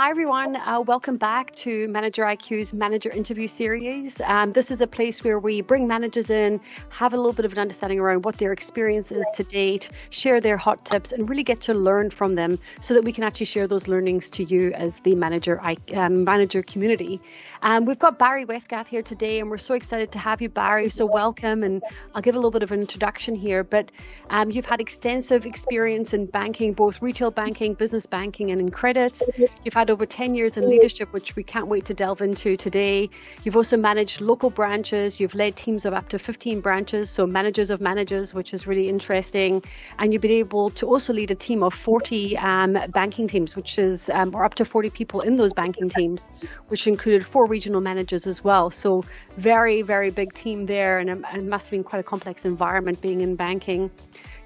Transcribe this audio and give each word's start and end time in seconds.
Hi, 0.00 0.10
everyone. 0.10 0.54
Uh, 0.54 0.80
welcome 0.80 1.16
back 1.16 1.52
to 1.56 1.88
Manager 1.88 2.22
IQ's 2.22 2.72
Manager 2.72 3.10
Interview 3.10 3.48
Series. 3.48 4.14
Um, 4.24 4.52
this 4.52 4.70
is 4.70 4.80
a 4.80 4.86
place 4.86 5.24
where 5.24 5.40
we 5.40 5.60
bring 5.60 5.88
managers 5.88 6.30
in, 6.30 6.60
have 6.90 7.14
a 7.14 7.16
little 7.16 7.32
bit 7.32 7.44
of 7.44 7.50
an 7.50 7.58
understanding 7.58 7.98
around 7.98 8.24
what 8.24 8.38
their 8.38 8.52
experience 8.52 9.10
is 9.10 9.24
to 9.34 9.42
date, 9.42 9.90
share 10.10 10.40
their 10.40 10.56
hot 10.56 10.84
tips, 10.84 11.10
and 11.10 11.28
really 11.28 11.42
get 11.42 11.60
to 11.62 11.74
learn 11.74 12.10
from 12.10 12.36
them 12.36 12.60
so 12.80 12.94
that 12.94 13.02
we 13.02 13.12
can 13.12 13.24
actually 13.24 13.46
share 13.46 13.66
those 13.66 13.88
learnings 13.88 14.30
to 14.30 14.44
you 14.44 14.72
as 14.74 14.92
the 15.02 15.16
manager, 15.16 15.60
um, 15.96 16.22
manager 16.22 16.62
community. 16.62 17.20
Um, 17.62 17.84
we've 17.84 17.98
got 17.98 18.18
Barry 18.18 18.46
Westgarth 18.46 18.86
here 18.86 19.02
today, 19.02 19.40
and 19.40 19.50
we're 19.50 19.58
so 19.58 19.74
excited 19.74 20.12
to 20.12 20.18
have 20.18 20.40
you, 20.40 20.48
Barry. 20.48 20.88
So 20.90 21.06
welcome, 21.06 21.62
and 21.64 21.82
I'll 22.14 22.22
give 22.22 22.34
a 22.34 22.38
little 22.38 22.52
bit 22.52 22.62
of 22.62 22.70
an 22.70 22.80
introduction 22.80 23.34
here. 23.34 23.64
But 23.64 23.90
um, 24.30 24.50
you've 24.50 24.66
had 24.66 24.80
extensive 24.80 25.44
experience 25.44 26.14
in 26.14 26.26
banking, 26.26 26.72
both 26.72 27.02
retail 27.02 27.30
banking, 27.30 27.74
business 27.74 28.06
banking, 28.06 28.50
and 28.50 28.60
in 28.60 28.70
credit. 28.70 29.20
You've 29.64 29.74
had 29.74 29.90
over 29.90 30.06
10 30.06 30.34
years 30.34 30.56
in 30.56 30.68
leadership, 30.68 31.12
which 31.12 31.34
we 31.34 31.42
can't 31.42 31.66
wait 31.66 31.84
to 31.86 31.94
delve 31.94 32.20
into 32.20 32.56
today. 32.56 33.10
You've 33.42 33.56
also 33.56 33.76
managed 33.76 34.20
local 34.20 34.50
branches. 34.50 35.18
You've 35.18 35.34
led 35.34 35.56
teams 35.56 35.84
of 35.84 35.94
up 35.94 36.08
to 36.10 36.18
15 36.18 36.60
branches, 36.60 37.10
so 37.10 37.26
managers 37.26 37.70
of 37.70 37.80
managers, 37.80 38.34
which 38.34 38.54
is 38.54 38.66
really 38.66 38.88
interesting. 38.88 39.64
And 39.98 40.12
you've 40.12 40.22
been 40.22 40.30
able 40.30 40.70
to 40.70 40.86
also 40.86 41.12
lead 41.12 41.32
a 41.32 41.34
team 41.34 41.64
of 41.64 41.74
40 41.74 42.38
um, 42.38 42.78
banking 42.90 43.26
teams, 43.26 43.56
which 43.56 43.78
is, 43.78 44.08
um, 44.10 44.34
or 44.34 44.44
up 44.44 44.54
to 44.56 44.64
40 44.64 44.90
people 44.90 45.20
in 45.22 45.38
those 45.38 45.52
banking 45.52 45.88
teams, 45.88 46.28
which 46.68 46.86
included 46.86 47.26
four 47.26 47.47
regional 47.48 47.80
managers 47.80 48.26
as 48.26 48.44
well. 48.44 48.70
So 48.70 49.04
very, 49.36 49.82
very 49.82 50.10
big 50.10 50.32
team 50.34 50.66
there, 50.66 50.98
and 50.98 51.10
it 51.10 51.44
must 51.44 51.66
have 51.66 51.70
been 51.72 51.84
quite 51.84 52.00
a 52.00 52.04
complex 52.04 52.44
environment 52.44 53.00
being 53.00 53.20
in 53.20 53.34
banking. 53.34 53.90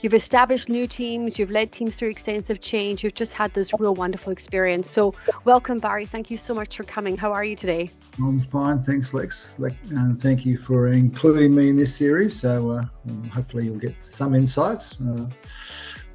You've 0.00 0.14
established 0.14 0.68
new 0.68 0.88
teams, 0.88 1.38
you've 1.38 1.52
led 1.52 1.70
teams 1.70 1.94
through 1.94 2.08
extensive 2.08 2.60
change, 2.60 3.04
you've 3.04 3.14
just 3.14 3.32
had 3.32 3.54
this 3.54 3.70
real 3.78 3.94
wonderful 3.94 4.32
experience. 4.32 4.90
So, 4.90 5.14
welcome, 5.44 5.78
Barry. 5.78 6.06
Thank 6.06 6.28
you 6.28 6.36
so 6.36 6.54
much 6.54 6.76
for 6.76 6.82
coming. 6.82 7.16
How 7.16 7.32
are 7.32 7.44
you 7.44 7.54
today? 7.54 7.88
I'm 8.18 8.40
fine, 8.40 8.82
thanks, 8.82 9.14
Lex. 9.14 9.56
And 9.58 10.20
thank 10.20 10.44
you 10.44 10.58
for 10.58 10.88
including 10.88 11.54
me 11.54 11.68
in 11.68 11.76
this 11.76 11.94
series. 11.94 12.34
So, 12.34 12.70
uh, 12.70 12.84
hopefully, 13.32 13.66
you'll 13.66 13.78
get 13.78 13.94
some 14.02 14.34
insights. 14.34 14.96
Uh, 15.00 15.26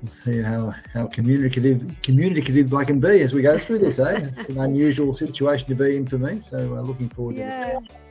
see 0.06 0.42
how, 0.42 0.74
how 0.94 1.08
communicative 1.08 1.84
communicative 2.04 2.74
I 2.74 2.84
can 2.84 3.00
be 3.00 3.22
as 3.22 3.34
we 3.34 3.42
go 3.42 3.58
through 3.58 3.80
this. 3.80 4.00
Eh? 4.00 4.30
It's 4.38 4.50
an 4.50 4.60
unusual 4.60 5.14
situation 5.14 5.68
to 5.70 5.76
be 5.76 5.98
in 5.98 6.08
for 6.08 6.18
me, 6.18 6.40
so 6.40 6.76
uh, 6.76 6.82
looking 6.82 7.10
forward 7.10 7.38
yeah. 7.38 7.72
to 7.72 7.78
it. 7.78 8.07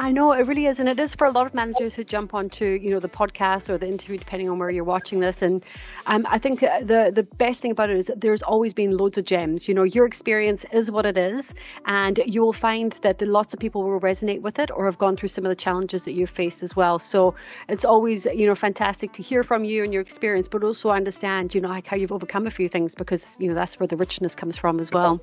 I 0.00 0.12
know 0.12 0.32
it 0.32 0.46
really 0.46 0.64
is, 0.64 0.80
and 0.80 0.88
it 0.88 0.98
is 0.98 1.14
for 1.14 1.26
a 1.26 1.30
lot 1.30 1.46
of 1.46 1.52
managers 1.52 1.92
who 1.92 2.04
jump 2.04 2.32
onto 2.32 2.64
you 2.64 2.90
know 2.90 3.00
the 3.00 3.08
podcast 3.08 3.68
or 3.68 3.76
the 3.76 3.86
interview, 3.86 4.16
depending 4.16 4.48
on 4.48 4.58
where 4.58 4.70
you're 4.70 4.82
watching 4.82 5.20
this. 5.20 5.42
And 5.42 5.62
um, 6.06 6.26
I 6.30 6.38
think 6.38 6.60
the 6.60 7.12
the 7.14 7.22
best 7.36 7.60
thing 7.60 7.72
about 7.72 7.90
it 7.90 7.98
is 7.98 8.06
that 8.06 8.22
there's 8.22 8.40
always 8.40 8.72
been 8.72 8.96
loads 8.96 9.18
of 9.18 9.26
gems. 9.26 9.68
You 9.68 9.74
know, 9.74 9.82
your 9.82 10.06
experience 10.06 10.64
is 10.72 10.90
what 10.90 11.04
it 11.04 11.18
is, 11.18 11.52
and 11.84 12.18
you 12.24 12.40
will 12.40 12.54
find 12.54 12.98
that 13.02 13.20
lots 13.20 13.52
of 13.52 13.60
people 13.60 13.82
will 13.82 14.00
resonate 14.00 14.40
with 14.40 14.58
it 14.58 14.70
or 14.70 14.86
have 14.86 14.96
gone 14.96 15.18
through 15.18 15.28
some 15.28 15.44
of 15.44 15.50
the 15.50 15.62
challenges 15.66 16.04
that 16.06 16.12
you've 16.12 16.30
faced 16.30 16.62
as 16.62 16.74
well. 16.74 16.98
So 16.98 17.34
it's 17.68 17.84
always 17.84 18.24
you 18.24 18.46
know 18.46 18.54
fantastic 18.54 19.12
to 19.12 19.22
hear 19.22 19.44
from 19.44 19.64
you 19.66 19.84
and 19.84 19.92
your 19.92 20.00
experience, 20.00 20.48
but 20.48 20.64
also 20.64 20.88
understand 20.88 21.54
you 21.54 21.60
know 21.60 21.68
like 21.68 21.86
how 21.86 21.98
you've 21.98 22.12
overcome 22.12 22.46
a 22.46 22.50
few 22.50 22.70
things 22.70 22.94
because 22.94 23.36
you 23.38 23.48
know 23.48 23.54
that's 23.54 23.78
where 23.78 23.86
the 23.86 23.98
richness 23.98 24.34
comes 24.34 24.56
from 24.56 24.80
as 24.80 24.90
well. 24.92 25.20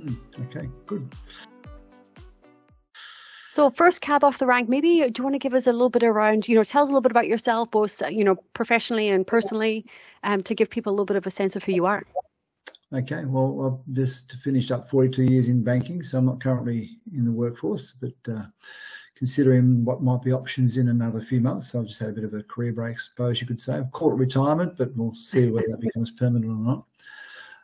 Hmm, 0.00 0.14
okay, 0.44 0.70
good. 0.86 1.12
So 3.58 3.70
first 3.70 4.00
cab 4.00 4.22
off 4.22 4.38
the 4.38 4.46
rank, 4.46 4.68
maybe 4.68 5.00
do 5.10 5.12
you 5.18 5.24
want 5.24 5.34
to 5.34 5.40
give 5.40 5.52
us 5.52 5.66
a 5.66 5.72
little 5.72 5.90
bit 5.90 6.04
around, 6.04 6.46
you 6.46 6.54
know, 6.54 6.62
tell 6.62 6.84
us 6.84 6.88
a 6.88 6.92
little 6.92 7.00
bit 7.00 7.10
about 7.10 7.26
yourself, 7.26 7.68
both, 7.72 8.00
you 8.08 8.22
know, 8.22 8.36
professionally 8.54 9.08
and 9.08 9.26
personally, 9.26 9.84
um, 10.22 10.44
to 10.44 10.54
give 10.54 10.70
people 10.70 10.92
a 10.92 10.94
little 10.94 11.06
bit 11.06 11.16
of 11.16 11.26
a 11.26 11.30
sense 11.32 11.56
of 11.56 11.64
who 11.64 11.72
you 11.72 11.84
are. 11.84 12.04
Okay, 12.94 13.24
well, 13.24 13.66
I've 13.66 13.96
just 13.96 14.36
finished 14.44 14.70
up 14.70 14.88
42 14.88 15.24
years 15.24 15.48
in 15.48 15.64
banking, 15.64 16.04
so 16.04 16.18
I'm 16.18 16.26
not 16.26 16.40
currently 16.40 16.98
in 17.12 17.24
the 17.24 17.32
workforce, 17.32 17.94
but 18.00 18.32
uh, 18.32 18.44
considering 19.16 19.84
what 19.84 20.04
might 20.04 20.22
be 20.22 20.30
options 20.30 20.76
in 20.76 20.90
another 20.90 21.20
few 21.20 21.40
months, 21.40 21.74
I've 21.74 21.88
just 21.88 21.98
had 21.98 22.10
a 22.10 22.12
bit 22.12 22.22
of 22.22 22.34
a 22.34 22.44
career 22.44 22.72
break, 22.72 22.94
I 22.94 23.00
suppose 23.00 23.40
you 23.40 23.48
could 23.48 23.60
say. 23.60 23.74
I've 23.74 23.90
caught 23.90 24.16
retirement, 24.16 24.76
but 24.78 24.94
we'll 24.94 25.16
see 25.16 25.50
whether 25.50 25.66
that 25.70 25.80
becomes 25.80 26.12
permanent 26.12 26.44
or 26.44 26.54
not. 26.54 26.84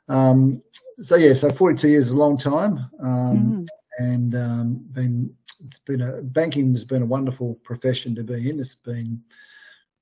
Um, 0.08 0.60
so 0.98 1.14
yeah, 1.14 1.34
so 1.34 1.50
42 1.50 1.86
years 1.86 2.06
is 2.06 2.12
a 2.14 2.16
long 2.16 2.36
time, 2.36 2.90
um, 3.00 3.64
mm. 3.64 3.66
and 3.98 4.34
um, 4.34 4.84
been 4.90 5.32
it's 5.64 5.78
been 5.78 6.02
a 6.02 6.22
banking 6.22 6.72
has 6.72 6.84
been 6.84 7.02
a 7.02 7.06
wonderful 7.06 7.54
profession 7.64 8.14
to 8.14 8.22
be 8.22 8.50
in. 8.50 8.60
It's 8.60 8.74
been, 8.74 9.20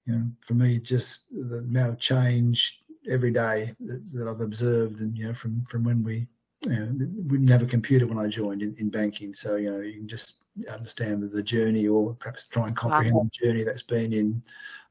you 0.07 0.15
know, 0.15 0.25
for 0.41 0.55
me 0.55 0.79
just 0.79 1.25
the 1.31 1.59
amount 1.59 1.91
of 1.91 1.99
change 1.99 2.81
every 3.11 3.33
day 3.33 3.75
that, 3.81 4.03
that 4.15 4.29
I've 4.29 4.41
observed, 4.41 5.01
and 5.01 5.17
you 5.17 5.27
know, 5.27 5.35
from 5.35 5.65
from 5.65 5.85
when 5.85 6.03
we 6.03 6.27
you 6.63 6.71
know, 6.71 6.89
we 7.29 7.39
didn't 7.39 7.49
have 7.49 7.63
a 7.63 7.67
computer 7.67 8.07
when 8.07 8.19
I 8.19 8.29
joined 8.29 8.63
in, 8.63 8.75
in 8.79 8.89
banking, 8.89 9.35
so 9.35 9.57
you 9.57 9.71
know 9.71 9.81
you 9.81 9.95
can 9.95 10.09
just 10.09 10.35
understand 10.71 11.23
the, 11.23 11.29
the 11.29 11.43
journey, 11.43 11.89
or 11.89 12.15
perhaps 12.15 12.47
try 12.47 12.67
and 12.67 12.77
comprehend 12.77 13.15
wow. 13.15 13.25
the 13.25 13.47
journey 13.47 13.65
that's 13.65 13.83
been 13.83 14.13
in 14.13 14.43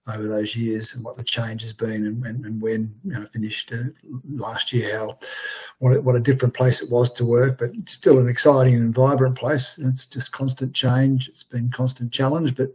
over 0.07 0.27
those 0.27 0.55
years 0.55 0.95
and 0.95 1.03
what 1.03 1.15
the 1.15 1.23
change 1.23 1.61
has 1.61 1.73
been 1.73 2.07
and, 2.07 2.25
and, 2.25 2.45
and 2.45 2.61
when 2.61 2.93
you 3.03 3.11
know, 3.11 3.25
finished 3.31 3.71
uh, 3.71 3.83
last 4.33 4.73
year 4.73 4.97
how 4.97 5.17
what 5.79 5.95
a, 5.95 6.01
what 6.01 6.15
a 6.15 6.19
different 6.19 6.53
place 6.53 6.81
it 6.81 6.89
was 6.89 7.11
to 7.11 7.23
work 7.23 7.59
but 7.59 7.71
still 7.87 8.17
an 8.19 8.27
exciting 8.27 8.75
and 8.75 8.95
vibrant 8.95 9.37
place 9.37 9.77
it's 9.77 10.07
just 10.07 10.31
constant 10.31 10.73
change 10.73 11.29
it's 11.29 11.43
been 11.43 11.69
constant 11.69 12.11
challenge 12.11 12.55
but 12.55 12.73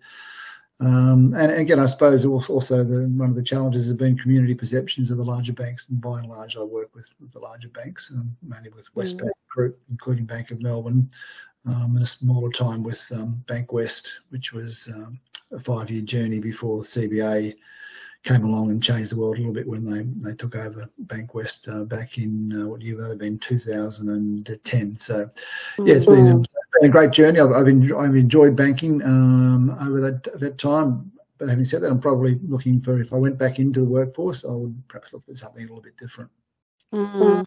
um, 0.78 1.34
and 1.36 1.50
again 1.52 1.80
I 1.80 1.86
suppose 1.86 2.24
also 2.24 2.84
the, 2.84 3.08
one 3.08 3.30
of 3.30 3.34
the 3.34 3.42
challenges 3.42 3.86
has 3.86 3.96
been 3.96 4.18
community 4.18 4.54
perceptions 4.54 5.10
of 5.10 5.16
the 5.16 5.24
larger 5.24 5.52
banks 5.52 5.88
and 5.88 6.00
by 6.00 6.20
and 6.20 6.28
large 6.28 6.56
I 6.56 6.62
work 6.62 6.94
with, 6.94 7.06
with 7.20 7.32
the 7.32 7.40
larger 7.40 7.68
banks 7.70 8.12
um, 8.14 8.36
mainly 8.46 8.70
with 8.70 8.86
Westpac 8.94 9.22
mm. 9.22 9.48
Group 9.48 9.80
including 9.90 10.26
Bank 10.26 10.52
of 10.52 10.62
Melbourne 10.62 11.10
um, 11.66 11.96
and 11.96 12.04
a 12.04 12.06
smaller 12.06 12.50
time 12.50 12.82
with 12.82 13.04
um, 13.12 13.42
Bankwest, 13.48 14.08
which 14.28 14.52
was 14.52 14.88
um, 14.94 15.18
a 15.52 15.60
five 15.60 15.90
year 15.90 16.02
journey 16.02 16.40
before 16.40 16.82
CBA 16.82 17.54
came 18.24 18.44
along 18.44 18.70
and 18.70 18.82
changed 18.82 19.12
the 19.12 19.16
world 19.16 19.36
a 19.36 19.38
little 19.38 19.54
bit 19.54 19.66
when 19.66 19.84
they, 19.84 20.02
they 20.28 20.34
took 20.36 20.56
over 20.56 20.88
Bankwest 21.06 21.68
uh, 21.68 21.84
back 21.84 22.18
in 22.18 22.60
uh, 22.60 22.66
what 22.66 22.82
year 22.82 22.96
would 22.96 23.08
have 23.08 23.18
been 23.18 23.38
2010. 23.38 24.98
So, 24.98 25.28
yeah, 25.78 25.94
it's 25.94 26.04
been, 26.04 26.14
mm-hmm. 26.16 26.40
it's 26.40 26.52
been 26.80 26.90
a 26.90 26.92
great 26.92 27.12
journey. 27.12 27.38
I've, 27.38 27.52
I've, 27.52 27.68
enjoyed, 27.68 28.04
I've 28.04 28.16
enjoyed 28.16 28.56
banking 28.56 29.00
um, 29.02 29.76
over 29.80 30.00
that 30.00 30.40
that 30.40 30.58
time. 30.58 31.12
But 31.38 31.50
having 31.50 31.66
said 31.66 31.82
that, 31.82 31.90
I'm 31.90 32.00
probably 32.00 32.40
looking 32.44 32.80
for 32.80 32.98
if 32.98 33.12
I 33.12 33.16
went 33.16 33.38
back 33.38 33.58
into 33.58 33.80
the 33.80 33.86
workforce, 33.86 34.44
I 34.44 34.52
would 34.52 34.82
perhaps 34.88 35.12
look 35.12 35.24
for 35.26 35.36
something 35.36 35.62
a 35.62 35.66
little 35.66 35.82
bit 35.82 35.96
different. 35.98 36.30
Mm-hmm. 36.92 37.42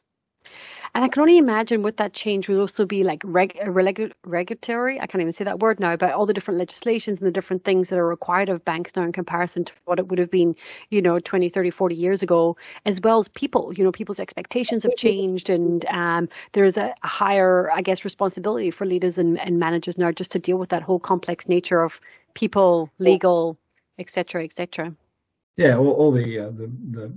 And 0.95 1.03
I 1.03 1.07
can 1.07 1.21
only 1.21 1.37
imagine 1.37 1.83
what 1.83 1.97
that 1.97 2.13
change 2.13 2.47
would 2.47 2.59
also 2.59 2.85
be 2.85 3.03
like 3.03 3.21
reg- 3.23 3.59
regu- 3.65 4.11
regulatory. 4.23 4.99
I 4.99 5.07
can't 5.07 5.21
even 5.21 5.33
say 5.33 5.43
that 5.43 5.59
word 5.59 5.79
now, 5.79 5.95
but 5.95 6.13
all 6.13 6.25
the 6.25 6.33
different 6.33 6.59
legislations 6.59 7.19
and 7.19 7.27
the 7.27 7.31
different 7.31 7.63
things 7.63 7.89
that 7.89 7.99
are 7.99 8.07
required 8.07 8.49
of 8.49 8.63
banks 8.65 8.95
now 8.95 9.03
in 9.03 9.11
comparison 9.11 9.65
to 9.65 9.73
what 9.85 9.99
it 9.99 10.07
would 10.07 10.19
have 10.19 10.31
been, 10.31 10.55
you 10.89 11.01
know, 11.01 11.19
20, 11.19 11.49
30, 11.49 11.69
40 11.69 11.95
years 11.95 12.23
ago, 12.23 12.57
as 12.85 12.99
well 13.01 13.19
as 13.19 13.27
people. 13.29 13.73
You 13.73 13.83
know, 13.83 13.91
people's 13.91 14.19
expectations 14.19 14.83
have 14.83 14.95
changed 14.95 15.49
and 15.49 15.85
um, 15.85 16.29
there's 16.53 16.77
a, 16.77 16.93
a, 17.03 17.07
higher, 17.07 17.71
I 17.71 17.81
guess, 17.81 18.03
responsibility 18.03 18.71
for 18.71 18.85
leaders 18.85 19.17
and, 19.17 19.39
and 19.39 19.59
managers 19.59 19.97
now 19.97 20.11
just 20.11 20.31
to 20.31 20.39
deal 20.39 20.57
with 20.57 20.69
that 20.69 20.81
whole 20.81 20.99
complex 20.99 21.47
nature 21.47 21.81
of 21.81 21.99
people, 22.33 22.89
legal, 22.99 23.57
etc., 23.99 24.43
etc. 24.43 24.95
Yeah, 25.57 25.77
all, 25.77 25.91
all 25.91 26.11
the, 26.11 26.39
uh, 26.39 26.51
the 26.51 26.71
the 26.91 27.13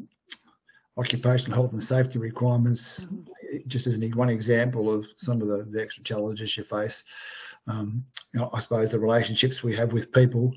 occupational 0.97 1.55
health 1.55 1.73
and 1.73 1.83
safety 1.83 2.19
requirements, 2.19 3.01
mm-hmm. 3.01 3.59
just 3.67 3.87
as 3.87 3.97
an 3.97 4.11
one 4.13 4.29
example 4.29 4.93
of 4.93 5.07
some 5.17 5.41
of 5.41 5.49
the, 5.49 5.65
the 5.71 5.83
extra 5.83 6.03
challenges 6.03 6.57
you 6.57 6.65
face. 6.65 7.05
Um, 7.67 8.05
you 8.35 8.41
know, 8.41 8.51
I 8.53 8.59
suppose 8.59 8.91
the 8.91 8.99
relationships 8.99 9.63
we 9.63 9.75
have 9.77 9.93
with 9.93 10.13
people, 10.13 10.53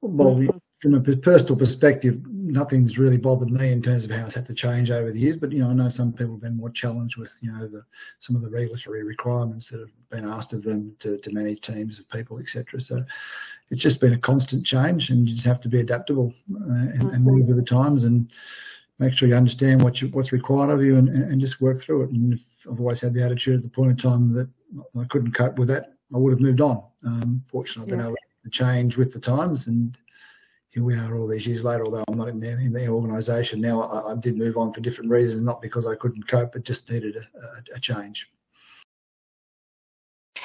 well, 0.00 0.36
mm-hmm. 0.36 0.56
from 0.78 0.94
a 0.94 1.00
personal 1.00 1.56
perspective, 1.56 2.20
nothing's 2.26 2.98
really 2.98 3.16
bothered 3.16 3.50
me 3.50 3.72
in 3.72 3.82
terms 3.82 4.04
of 4.04 4.10
how 4.10 4.26
it's 4.26 4.34
had 4.34 4.46
to 4.46 4.54
change 4.54 4.90
over 4.90 5.10
the 5.10 5.18
years. 5.18 5.36
But 5.36 5.52
you 5.52 5.60
know, 5.60 5.70
I 5.70 5.72
know 5.72 5.88
some 5.88 6.12
people 6.12 6.34
have 6.34 6.42
been 6.42 6.56
more 6.56 6.70
challenged 6.70 7.16
with 7.16 7.34
you 7.40 7.52
know 7.52 7.66
the 7.66 7.82
some 8.18 8.36
of 8.36 8.42
the 8.42 8.50
regulatory 8.50 9.02
requirements 9.02 9.68
that 9.70 9.80
have 9.80 9.90
been 10.10 10.28
asked 10.28 10.52
of 10.52 10.62
them 10.62 10.94
to, 11.00 11.18
to 11.18 11.30
manage 11.32 11.60
teams 11.60 11.98
of 11.98 12.08
people, 12.08 12.38
etc. 12.38 12.80
So 12.80 13.04
it's 13.70 13.82
just 13.82 14.00
been 14.00 14.14
a 14.14 14.18
constant 14.18 14.64
change, 14.64 15.10
and 15.10 15.28
you 15.28 15.34
just 15.34 15.46
have 15.46 15.60
to 15.62 15.68
be 15.68 15.80
adaptable 15.80 16.32
uh, 16.54 16.64
and, 16.64 16.92
mm-hmm. 16.94 17.08
and 17.08 17.24
move 17.24 17.46
with 17.46 17.56
the 17.56 17.62
times 17.62 18.04
and 18.04 18.30
make 18.98 19.14
sure 19.14 19.28
you 19.28 19.34
understand 19.34 19.82
what 19.82 20.00
you, 20.00 20.08
what's 20.08 20.32
required 20.32 20.70
of 20.70 20.82
you 20.82 20.96
and, 20.96 21.08
and 21.08 21.40
just 21.40 21.60
work 21.60 21.80
through 21.80 22.04
it. 22.04 22.10
And 22.10 22.34
if 22.34 22.40
I've 22.70 22.80
always 22.80 23.00
had 23.00 23.14
the 23.14 23.24
attitude 23.24 23.56
at 23.56 23.62
the 23.62 23.68
point 23.68 23.90
in 23.90 23.96
time 23.96 24.32
that 24.34 24.48
I 24.98 25.04
couldn't 25.10 25.32
cope 25.32 25.58
with 25.58 25.68
that, 25.68 25.92
I 26.14 26.18
would 26.18 26.32
have 26.32 26.40
moved 26.40 26.60
on. 26.60 26.82
Um, 27.04 27.42
fortunately, 27.50 27.92
I've 27.92 27.98
been 27.98 28.06
able 28.06 28.16
to 28.44 28.50
change 28.50 28.96
with 28.96 29.12
the 29.12 29.20
times, 29.20 29.66
and 29.66 29.96
here 30.70 30.84
we 30.84 30.94
are 30.94 31.16
all 31.16 31.26
these 31.26 31.46
years 31.46 31.64
later. 31.64 31.84
Although 31.84 32.04
I'm 32.08 32.16
not 32.16 32.28
in 32.28 32.40
the 32.40 32.50
in 32.50 32.72
the 32.72 32.88
organisation 32.88 33.60
now, 33.60 33.82
I, 33.82 34.12
I, 34.12 34.14
did 34.14 34.38
move 34.38 34.56
on 34.56 34.72
for 34.72 34.80
different 34.80 35.10
reasons, 35.10 35.42
not 35.42 35.60
because 35.60 35.86
I 35.86 35.96
couldn't 35.96 36.28
cope, 36.28 36.52
but 36.52 36.64
just 36.64 36.90
needed 36.90 37.16
a, 37.16 37.38
a, 37.38 37.76
a 37.76 37.80
change. 37.80 38.30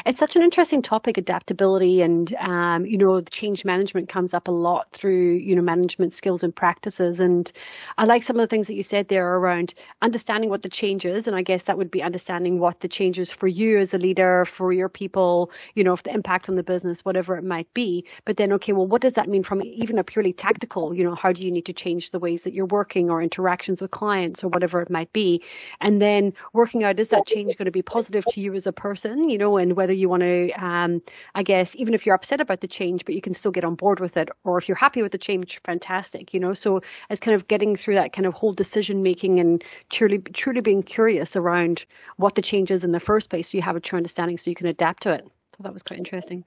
It's 0.05 0.19
such 0.19 0.35
an 0.35 0.41
interesting 0.41 0.81
topic, 0.81 1.17
adaptability, 1.17 2.01
and 2.01 2.33
um, 2.35 2.85
you 2.85 2.97
know, 2.97 3.21
change 3.21 3.65
management 3.65 4.09
comes 4.09 4.33
up 4.33 4.47
a 4.47 4.51
lot 4.51 4.87
through 4.93 5.33
you 5.33 5.55
know 5.55 5.61
management 5.61 6.13
skills 6.13 6.43
and 6.43 6.55
practices. 6.55 7.19
And 7.19 7.51
I 7.97 8.05
like 8.05 8.23
some 8.23 8.35
of 8.37 8.41
the 8.41 8.47
things 8.47 8.67
that 8.67 8.75
you 8.75 8.83
said 8.83 9.07
there 9.07 9.35
around 9.35 9.73
understanding 10.01 10.49
what 10.49 10.61
the 10.61 10.69
change 10.69 11.05
is, 11.05 11.27
and 11.27 11.35
I 11.35 11.41
guess 11.41 11.63
that 11.63 11.77
would 11.77 11.91
be 11.91 12.01
understanding 12.01 12.59
what 12.59 12.79
the 12.81 12.87
change 12.87 13.19
is 13.19 13.31
for 13.31 13.47
you 13.47 13.77
as 13.77 13.93
a 13.93 13.97
leader, 13.97 14.45
for 14.45 14.73
your 14.73 14.89
people, 14.89 15.51
you 15.75 15.83
know, 15.83 15.93
if 15.93 16.03
the 16.03 16.13
impact 16.13 16.49
on 16.49 16.55
the 16.55 16.63
business, 16.63 17.05
whatever 17.05 17.37
it 17.37 17.43
might 17.43 17.71
be. 17.73 18.05
But 18.25 18.37
then, 18.37 18.51
okay, 18.53 18.73
well, 18.73 18.87
what 18.87 19.01
does 19.01 19.13
that 19.13 19.29
mean 19.29 19.43
from 19.43 19.61
even 19.63 19.97
a 19.97 20.03
purely 20.03 20.33
tactical? 20.33 20.93
You 20.93 21.03
know, 21.03 21.15
how 21.15 21.31
do 21.31 21.41
you 21.41 21.51
need 21.51 21.65
to 21.65 21.73
change 21.73 22.11
the 22.11 22.19
ways 22.19 22.43
that 22.43 22.53
you're 22.53 22.65
working 22.65 23.09
or 23.09 23.21
interactions 23.21 23.81
with 23.81 23.91
clients 23.91 24.43
or 24.43 24.47
whatever 24.49 24.81
it 24.81 24.89
might 24.89 25.11
be? 25.13 25.43
And 25.81 26.01
then 26.01 26.33
working 26.53 26.83
out 26.83 26.99
is 26.99 27.09
that 27.09 27.25
change 27.25 27.55
going 27.57 27.65
to 27.65 27.71
be 27.71 27.81
positive 27.81 28.25
to 28.27 28.41
you 28.41 28.53
as 28.53 28.67
a 28.67 28.71
person, 28.71 29.29
you 29.29 29.37
know, 29.37 29.57
and 29.57 29.75
whether 29.81 29.93
you 29.93 30.07
want 30.07 30.21
to, 30.21 30.51
um, 30.63 31.01
I 31.33 31.41
guess, 31.41 31.71
even 31.73 31.95
if 31.95 32.05
you're 32.05 32.13
upset 32.13 32.39
about 32.39 32.61
the 32.61 32.67
change, 32.67 33.03
but 33.03 33.15
you 33.15 33.21
can 33.21 33.33
still 33.33 33.49
get 33.49 33.63
on 33.63 33.73
board 33.73 33.99
with 33.99 34.15
it, 34.15 34.29
or 34.43 34.59
if 34.59 34.67
you're 34.67 34.77
happy 34.77 35.01
with 35.01 35.11
the 35.11 35.17
change, 35.17 35.59
fantastic, 35.65 36.35
you 36.35 36.39
know. 36.39 36.53
So 36.53 36.81
it's 37.09 37.19
kind 37.19 37.33
of 37.33 37.47
getting 37.47 37.75
through 37.75 37.95
that 37.95 38.13
kind 38.13 38.27
of 38.27 38.35
whole 38.35 38.53
decision 38.53 39.01
making 39.01 39.39
and 39.39 39.63
truly, 39.89 40.19
truly 40.19 40.61
being 40.61 40.83
curious 40.83 41.35
around 41.35 41.83
what 42.17 42.35
the 42.35 42.43
change 42.43 42.69
is 42.69 42.83
in 42.83 42.91
the 42.91 42.99
first 42.99 43.31
place, 43.31 43.49
so 43.49 43.57
you 43.57 43.63
have 43.63 43.75
a 43.75 43.79
true 43.79 43.97
understanding, 43.97 44.37
so 44.37 44.51
you 44.51 44.55
can 44.55 44.67
adapt 44.67 45.01
to 45.03 45.13
it. 45.13 45.25
So 45.57 45.63
that 45.63 45.73
was 45.73 45.81
quite 45.81 45.97
interesting. 45.97 46.45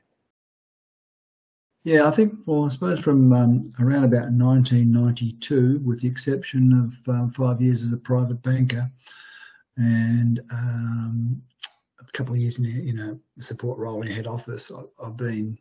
Yeah, 1.83 2.09
I 2.09 2.13
think, 2.13 2.35
well, 2.47 2.67
I 2.67 2.69
suppose 2.69 3.01
from 3.01 3.33
um, 3.33 3.61
around 3.81 4.05
about 4.05 4.31
1992, 4.31 5.81
with 5.85 6.03
the 6.03 6.09
exception 6.09 6.73
of 6.73 7.13
um, 7.13 7.31
five 7.33 7.61
years 7.61 7.85
as 7.85 7.93
a 7.93 7.99
private 7.99 8.41
banker 8.43 8.89
and 9.77 10.41
um, 10.53 11.43
a 12.09 12.13
couple 12.13 12.35
of 12.35 12.41
years 12.41 12.59
in, 12.59 12.67
in 12.67 12.99
a 13.01 13.43
support 13.43 13.79
role 13.79 14.03
in 14.03 14.09
head 14.09 14.27
office, 14.27 14.71
I, 14.71 15.05
have 15.05 15.17
been 15.17 15.59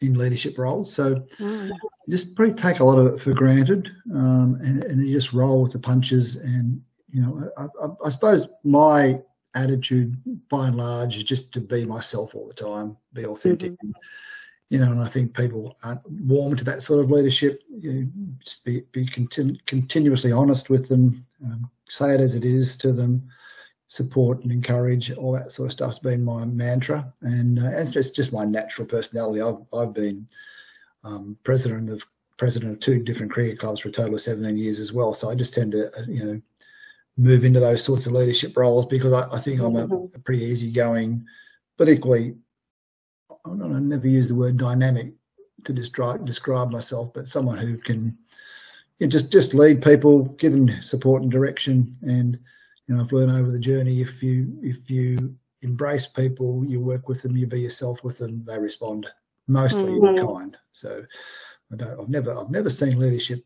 in 0.00 0.14
leadership 0.14 0.58
roles. 0.58 0.92
So 0.92 1.16
mm. 1.38 1.70
just 2.08 2.34
probably 2.34 2.54
take 2.54 2.80
a 2.80 2.84
lot 2.84 2.98
of 2.98 3.06
it 3.06 3.20
for 3.20 3.32
granted, 3.32 3.90
um, 4.14 4.58
and, 4.62 4.82
and, 4.84 5.06
you 5.06 5.14
just 5.14 5.32
roll 5.32 5.62
with 5.62 5.72
the 5.72 5.78
punches. 5.78 6.36
And 6.36 6.80
you 7.10 7.22
know, 7.22 7.50
I, 7.56 7.64
I, 7.82 7.88
I, 8.04 8.10
suppose 8.10 8.46
my 8.64 9.18
attitude, 9.54 10.16
by 10.48 10.68
and 10.68 10.76
large, 10.76 11.16
is 11.16 11.24
just 11.24 11.52
to 11.52 11.60
be 11.60 11.84
myself 11.84 12.34
all 12.34 12.46
the 12.46 12.54
time, 12.54 12.96
be 13.12 13.24
authentic. 13.24 13.72
Mm-hmm. 13.72 13.92
You 14.68 14.80
know, 14.80 14.90
and 14.90 15.00
I 15.00 15.06
think 15.06 15.34
people 15.34 15.76
aren't 15.84 16.00
warm 16.10 16.56
to 16.56 16.64
that 16.64 16.82
sort 16.82 16.98
of 16.98 17.10
leadership. 17.10 17.62
You 17.70 17.92
know, 17.92 18.10
just 18.44 18.64
be, 18.64 18.82
be 18.90 19.06
continu- 19.06 19.64
continuously 19.66 20.32
honest 20.32 20.70
with 20.70 20.88
them, 20.88 21.24
um, 21.44 21.70
say 21.88 22.14
it 22.14 22.20
as 22.20 22.34
it 22.34 22.44
is 22.44 22.76
to 22.78 22.92
them 22.92 23.28
support 23.88 24.42
and 24.42 24.50
encourage, 24.50 25.12
all 25.12 25.32
that 25.32 25.52
sort 25.52 25.66
of 25.66 25.72
stuff's 25.72 25.98
been 25.98 26.24
my 26.24 26.44
mantra, 26.44 27.12
and 27.22 27.58
uh, 27.58 27.70
it's, 27.72 27.94
it's 27.94 28.10
just 28.10 28.32
my 28.32 28.44
natural 28.44 28.86
personality. 28.86 29.40
I've 29.40 29.62
I've 29.72 29.94
been 29.94 30.26
um, 31.04 31.38
president 31.44 31.90
of 31.90 32.02
president 32.36 32.72
of 32.72 32.80
two 32.80 33.02
different 33.02 33.32
cricket 33.32 33.58
clubs 33.58 33.80
for 33.80 33.88
a 33.88 33.92
total 33.92 34.14
of 34.14 34.20
17 34.20 34.58
years 34.58 34.78
as 34.78 34.92
well. 34.92 35.14
So 35.14 35.30
I 35.30 35.34
just 35.34 35.54
tend 35.54 35.72
to 35.72 35.86
uh, 35.96 36.02
you 36.08 36.24
know 36.24 36.42
move 37.16 37.44
into 37.44 37.60
those 37.60 37.82
sorts 37.82 38.06
of 38.06 38.12
leadership 38.12 38.56
roles 38.56 38.86
because 38.86 39.12
I, 39.12 39.26
I 39.32 39.40
think 39.40 39.60
I'm 39.60 39.76
a, 39.76 39.86
mm-hmm. 39.86 40.14
a, 40.14 40.18
pretty 40.18 40.44
easygoing, 40.44 41.24
but 41.78 41.88
equally 41.88 42.36
I, 43.30 43.34
don't, 43.48 43.74
I 43.74 43.78
never 43.78 44.06
use 44.06 44.28
the 44.28 44.34
word 44.34 44.58
dynamic 44.58 45.12
to 45.64 45.72
describe 45.72 46.26
describe 46.26 46.72
myself, 46.72 47.12
but 47.14 47.28
someone 47.28 47.58
who 47.58 47.78
can 47.78 48.18
you 48.98 49.06
know, 49.06 49.10
just 49.10 49.30
just 49.30 49.54
lead 49.54 49.82
people, 49.82 50.24
give 50.24 50.52
them 50.52 50.82
support 50.82 51.22
and 51.22 51.30
direction, 51.30 51.96
and 52.02 52.38
know, 52.94 53.00
I've 53.00 53.12
learned 53.12 53.32
over 53.32 53.50
the 53.50 53.58
journey 53.58 54.00
if 54.00 54.22
you 54.22 54.58
if 54.62 54.90
you 54.90 55.34
embrace 55.62 56.06
people, 56.06 56.64
you 56.64 56.80
work 56.80 57.08
with 57.08 57.22
them, 57.22 57.36
you 57.36 57.46
be 57.46 57.60
yourself 57.60 58.04
with 58.04 58.18
them, 58.18 58.44
they 58.44 58.58
respond 58.58 59.06
mostly 59.48 59.92
mm-hmm. 59.92 60.18
in 60.18 60.26
kind. 60.26 60.56
So 60.72 61.04
I 61.72 61.76
don't, 61.76 62.00
I've 62.00 62.08
never 62.08 62.36
I've 62.36 62.50
never 62.50 62.70
seen 62.70 62.98
leadership 62.98 63.44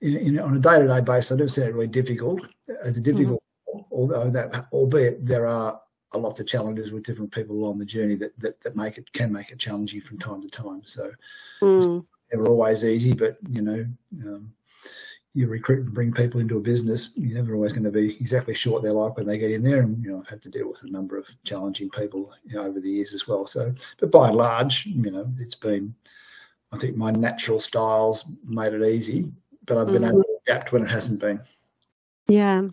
in, 0.00 0.16
in 0.16 0.38
on 0.38 0.56
a 0.56 0.60
day 0.60 0.78
to 0.78 0.86
day 0.86 1.00
basis. 1.00 1.32
I've 1.32 1.38
never 1.38 1.50
seen 1.50 1.64
it 1.64 1.74
really 1.74 1.86
difficult 1.86 2.40
as 2.82 2.96
a 2.96 3.00
mm-hmm. 3.00 3.02
difficult, 3.02 3.42
mm-hmm. 3.68 3.80
although 3.92 4.30
that 4.30 4.66
albeit 4.72 5.26
there 5.26 5.46
are 5.46 5.80
a 6.12 6.18
lots 6.18 6.40
of 6.40 6.46
challenges 6.46 6.92
with 6.92 7.04
different 7.04 7.32
people 7.32 7.56
along 7.56 7.78
the 7.78 7.84
journey 7.84 8.14
that, 8.14 8.38
that, 8.38 8.60
that 8.62 8.76
make 8.76 8.98
it 8.98 9.12
can 9.12 9.32
make 9.32 9.50
it 9.50 9.58
challenging 9.58 10.00
from 10.00 10.18
time 10.18 10.40
to 10.40 10.48
time. 10.48 10.82
So 10.84 11.10
mm. 11.60 11.76
it's 11.76 12.06
never 12.32 12.48
always 12.48 12.84
easy, 12.84 13.12
but 13.12 13.36
you 13.48 13.62
know, 13.62 13.86
um, 14.24 14.52
you 15.34 15.48
recruit 15.48 15.84
and 15.84 15.92
bring 15.92 16.12
people 16.12 16.40
into 16.40 16.56
a 16.56 16.60
business, 16.60 17.10
you're 17.16 17.36
never 17.36 17.54
always 17.54 17.72
going 17.72 17.84
to 17.84 17.90
be 17.90 18.16
exactly 18.20 18.54
sure 18.54 18.72
what 18.72 18.82
they're 18.82 18.92
like 18.92 19.16
when 19.16 19.26
they 19.26 19.38
get 19.38 19.50
in 19.50 19.64
there. 19.64 19.80
And, 19.80 20.02
you 20.02 20.12
know, 20.12 20.20
I've 20.20 20.28
had 20.28 20.40
to 20.42 20.48
deal 20.48 20.68
with 20.68 20.82
a 20.84 20.90
number 20.90 21.18
of 21.18 21.26
challenging 21.42 21.90
people 21.90 22.32
you 22.44 22.54
know, 22.54 22.62
over 22.62 22.80
the 22.80 22.90
years 22.90 23.12
as 23.12 23.26
well. 23.26 23.44
So, 23.46 23.74
but 23.98 24.12
by 24.12 24.28
and 24.28 24.36
large, 24.36 24.86
you 24.86 25.10
know, 25.10 25.26
it's 25.40 25.56
been, 25.56 25.92
I 26.70 26.78
think 26.78 26.96
my 26.96 27.10
natural 27.10 27.58
styles 27.58 28.24
made 28.44 28.74
it 28.74 28.88
easy, 28.88 29.26
but 29.66 29.76
I've 29.76 29.88
been 29.88 30.02
mm-hmm. 30.02 30.04
able 30.04 30.22
to 30.22 30.38
adapt 30.46 30.70
when 30.70 30.84
it 30.84 30.90
hasn't 30.90 31.18
been. 31.18 31.40
Yeah. 32.26 32.58
And 32.58 32.72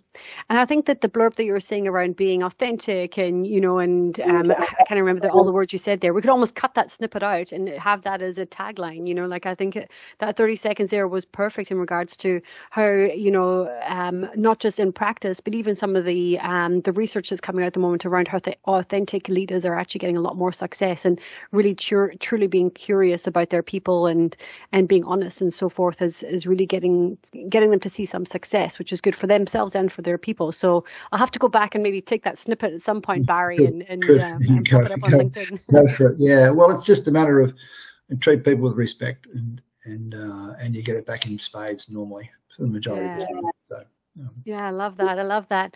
I 0.60 0.66
think 0.66 0.86
that 0.86 1.02
the 1.02 1.10
blurb 1.10 1.36
that 1.36 1.44
you 1.44 1.52
were 1.52 1.60
saying 1.60 1.86
around 1.86 2.16
being 2.16 2.42
authentic 2.42 3.18
and, 3.18 3.46
you 3.46 3.60
know, 3.60 3.80
and 3.80 4.18
um, 4.22 4.52
I 4.52 4.84
can't 4.88 4.98
remember 5.00 5.22
the, 5.22 5.30
all 5.30 5.44
the 5.44 5.52
words 5.52 5.74
you 5.74 5.80
said 5.80 6.00
there. 6.00 6.14
We 6.14 6.22
could 6.22 6.30
almost 6.30 6.56
cut 6.56 6.74
that 6.76 6.90
snippet 6.90 7.22
out 7.22 7.52
and 7.52 7.68
have 7.68 8.04
that 8.04 8.22
as 8.22 8.38
a 8.38 8.46
tagline, 8.46 9.08
you 9.08 9.14
know, 9.14 9.26
like 9.26 9.46
I 9.46 9.54
think 9.54 9.78
that 10.20 10.38
30 10.38 10.56
seconds 10.56 10.90
there 10.92 11.06
was 11.08 11.26
perfect 11.26 11.70
in 11.70 11.78
regards 11.80 12.16
to 12.18 12.42
how, 12.70 12.88
you 12.90 13.30
know, 13.30 13.70
um, 13.88 14.30
not 14.36 14.60
just 14.60 14.80
in 14.80 14.94
practice, 14.94 15.42
but 15.42 15.54
even 15.54 15.76
some 15.76 15.98
of 15.98 16.06
the 16.06 16.40
um, 16.40 16.80
the 16.82 16.94
research 16.94 17.30
that's 17.30 17.42
coming 17.42 17.64
out 17.64 17.68
at 17.68 17.74
the 17.74 17.80
moment 17.82 18.06
around 18.06 18.30
how 18.30 18.40
the 18.40 18.56
authentic 18.68 19.28
leaders 19.28 19.66
are 19.66 19.76
actually 19.76 20.00
getting 20.00 20.18
a 20.18 20.22
lot 20.22 20.38
more 20.38 20.54
success 20.54 21.04
and 21.06 21.20
really 21.52 21.76
tr- 21.76 22.14
truly 22.22 22.48
being 22.48 22.72
curious 22.72 23.28
about 23.28 23.50
their 23.50 23.64
people 23.64 24.08
and 24.08 24.38
and 24.72 24.88
being 24.88 25.04
honest 25.04 25.42
and 25.42 25.54
so 25.54 25.70
forth 25.70 26.02
is, 26.02 26.24
is 26.24 26.48
really 26.48 26.66
getting 26.66 27.18
getting 27.50 27.72
them 27.72 27.80
to 27.80 27.90
see 27.90 28.06
some 28.06 28.26
success, 28.26 28.80
which 28.80 28.92
is 28.94 29.02
good 29.02 29.16
for 29.16 29.28
them 29.28 29.41
themselves 29.42 29.76
and 29.76 29.92
for 29.92 30.02
their 30.02 30.18
people. 30.18 30.52
So 30.52 30.86
I'll 31.12 31.20
have 31.20 31.32
to 31.32 31.40
go 31.40 31.48
back 31.48 31.76
and 31.76 31.84
maybe 31.84 32.02
take 32.02 32.24
that 32.24 32.40
snippet 32.40 32.74
at 32.74 32.84
some 32.84 33.02
point, 33.02 33.26
Barry, 33.26 33.58
and, 33.58 33.84
and, 33.90 34.04
uh, 34.04 34.14
and 34.48 34.70
go, 34.70 34.80
it 34.80 34.92
up 34.92 35.04
on 35.04 35.12
LinkedIn. 35.12 35.60
Go 35.72 35.88
for 35.90 36.10
it. 36.10 36.16
Yeah. 36.20 36.50
Well, 36.50 36.72
it's 36.72 36.86
just 36.86 37.08
a 37.08 37.12
matter 37.12 37.40
of 37.40 37.54
treat 38.20 38.44
people 38.44 38.64
with 38.64 38.76
respect 38.76 39.26
and 39.28 39.62
and 39.86 40.14
uh, 40.14 40.54
and 40.60 40.76
you 40.76 40.84
get 40.84 40.96
it 40.96 41.06
back 41.06 41.26
in 41.26 41.40
spades 41.40 41.90
normally 41.90 42.30
for 42.56 42.64
the 42.64 42.70
majority 42.70 43.06
yeah. 43.06 43.14
of 43.14 43.20
the 43.20 43.26
time. 43.26 43.52
So, 43.70 43.84
um, 44.20 44.32
yeah, 44.46 44.68
I 44.68 44.72
love 44.72 44.98
that. 44.98 45.18
I 45.18 45.24
love 45.24 45.46
that. 45.50 45.76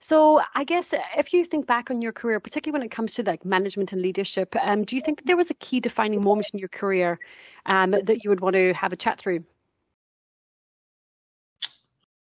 So 0.00 0.40
I 0.54 0.64
guess 0.64 0.88
if 1.16 1.32
you 1.32 1.44
think 1.44 1.66
back 1.66 1.90
on 1.90 2.00
your 2.00 2.12
career, 2.12 2.40
particularly 2.40 2.80
when 2.80 2.86
it 2.86 2.90
comes 2.90 3.14
to 3.14 3.22
like 3.22 3.44
management 3.44 3.92
and 3.92 4.00
leadership, 4.00 4.54
um, 4.62 4.84
do 4.84 4.96
you 4.96 5.02
think 5.02 5.22
there 5.24 5.36
was 5.36 5.50
a 5.50 5.54
key 5.54 5.80
defining 5.80 6.22
moment 6.22 6.48
in 6.52 6.58
your 6.58 6.68
career 6.68 7.18
um, 7.66 7.90
that 7.90 8.24
you 8.24 8.30
would 8.30 8.40
want 8.40 8.54
to 8.54 8.72
have 8.74 8.92
a 8.92 8.96
chat 8.96 9.18
through? 9.18 9.44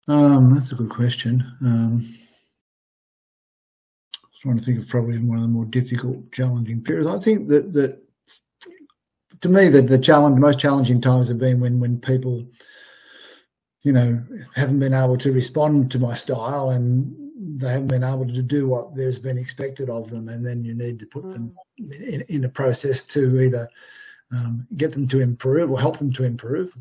Um, 0.07 0.55
that's 0.55 0.71
a 0.71 0.75
good 0.75 0.89
question. 0.89 1.45
Um, 1.61 2.15
I 4.15 4.27
was 4.27 4.37
trying 4.41 4.59
to 4.59 4.65
think 4.65 4.79
of 4.79 4.89
probably 4.89 5.19
one 5.19 5.37
of 5.37 5.43
the 5.43 5.49
more 5.49 5.65
difficult, 5.65 6.31
challenging 6.31 6.83
periods. 6.83 7.09
I 7.09 7.19
think 7.19 7.47
that 7.49 7.73
that 7.73 8.01
to 9.41 9.49
me 9.49 9.69
the 9.69 9.81
the 9.81 9.99
challenge, 9.99 10.39
most 10.39 10.59
challenging 10.59 11.01
times 11.01 11.27
have 11.27 11.39
been 11.39 11.59
when 11.59 11.79
when 11.79 11.99
people, 11.99 12.45
you 13.83 13.91
know, 13.91 14.23
haven't 14.55 14.79
been 14.79 14.93
able 14.93 15.17
to 15.17 15.31
respond 15.31 15.91
to 15.91 15.99
my 15.99 16.15
style 16.15 16.71
and 16.71 17.15
they 17.59 17.71
haven't 17.71 17.87
been 17.87 18.03
able 18.03 18.25
to 18.25 18.41
do 18.41 18.67
what 18.67 18.95
there's 18.95 19.19
been 19.19 19.37
expected 19.37 19.89
of 19.89 20.09
them, 20.09 20.29
and 20.29 20.45
then 20.45 20.63
you 20.63 20.73
need 20.73 20.99
to 20.99 21.05
put 21.05 21.23
mm. 21.23 21.33
them 21.33 21.55
in, 21.79 22.21
in 22.27 22.45
a 22.45 22.49
process 22.49 23.03
to 23.03 23.39
either 23.41 23.69
um, 24.31 24.67
get 24.77 24.91
them 24.91 25.07
to 25.09 25.19
improve 25.19 25.71
or 25.71 25.79
help 25.79 25.97
them 25.97 26.13
to 26.13 26.23
improve, 26.23 26.73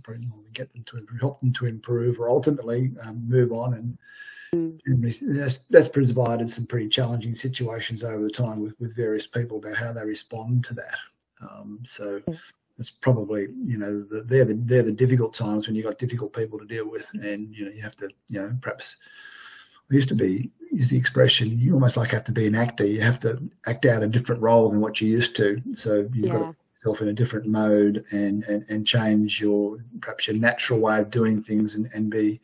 get 0.53 0.73
them 0.73 0.85
to 0.87 0.99
improve, 0.99 1.21
help 1.21 1.41
them 1.41 1.53
to 1.55 1.67
improve, 1.67 2.21
or 2.21 2.29
ultimately 2.29 2.93
um, 3.03 3.29
move 3.29 3.53
on. 3.53 3.75
And, 3.75 3.99
and 4.53 5.15
that's, 5.21 5.59
that's, 5.71 5.89
provided 5.89 6.49
some 6.51 6.67
pretty 6.67 6.89
challenging 6.89 7.35
situations 7.35 8.05
over 8.05 8.23
the 8.23 8.31
time 8.31 8.61
with, 8.61 8.79
with 8.81 8.97
various 8.97 9.27
people 9.27 9.59
about 9.59 9.77
how 9.77 9.93
they 9.93 10.05
respond 10.05 10.65
to 10.65 10.75
that. 10.75 10.99
Um, 11.41 11.81
so 11.85 12.23
it's 12.81 12.91
probably 12.91 13.49
you 13.63 13.77
know 13.77 14.03
the, 14.03 14.23
they're 14.23 14.47
the 14.47 14.55
they're 14.55 14.83
the 14.83 14.91
difficult 14.91 15.35
times 15.35 15.67
when 15.67 15.77
you've 15.77 15.85
got 15.85 15.99
difficult 15.99 16.33
people 16.33 16.59
to 16.59 16.65
deal 16.65 16.89
with, 16.89 17.07
and 17.13 17.55
you 17.55 17.67
know 17.67 17.71
you 17.71 17.83
have 17.83 17.97
to 17.97 18.09
you 18.29 18.41
know 18.41 18.57
perhaps. 18.61 18.97
I 19.91 19.95
used 19.95 20.09
to 20.11 20.15
be 20.15 20.51
use 20.71 20.89
the 20.89 20.97
expression 20.97 21.59
you 21.59 21.75
almost 21.75 21.97
like 21.97 22.13
have 22.13 22.25
to 22.25 22.33
be 22.33 22.47
an 22.47 22.55
actor. 22.55 22.87
You 22.87 23.01
have 23.01 23.19
to 23.21 23.43
act 23.67 23.85
out 23.87 24.05
a 24.05 24.07
different 24.07 24.41
role 24.41 24.71
than 24.71 24.81
what 24.81 25.01
you 25.01 25.09
used 25.09 25.35
to. 25.37 25.61
So 25.75 26.09
you've 26.13 26.27
yeah. 26.27 26.33
got 26.33 26.39
to 26.39 26.57
yourself 26.81 27.03
in 27.03 27.09
a 27.09 27.13
different 27.13 27.47
mode 27.47 28.05
and, 28.13 28.45
and, 28.45 28.65
and 28.69 28.87
change 28.87 29.41
your 29.41 29.79
perhaps 30.01 30.27
your 30.27 30.37
natural 30.37 30.79
way 30.79 30.99
of 30.99 31.11
doing 31.11 31.43
things 31.43 31.75
and, 31.75 31.91
and 31.95 32.11
be 32.11 32.41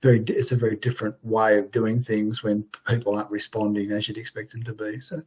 very 0.00 0.22
it's 0.28 0.52
a 0.52 0.56
very 0.56 0.76
different 0.76 1.16
way 1.24 1.58
of 1.58 1.70
doing 1.72 2.00
things 2.00 2.42
when 2.42 2.64
people 2.86 3.16
aren't 3.16 3.30
responding 3.30 3.90
as 3.90 4.06
you'd 4.06 4.18
expect 4.18 4.52
them 4.52 4.62
to 4.62 4.72
be. 4.72 5.00
So 5.00 5.22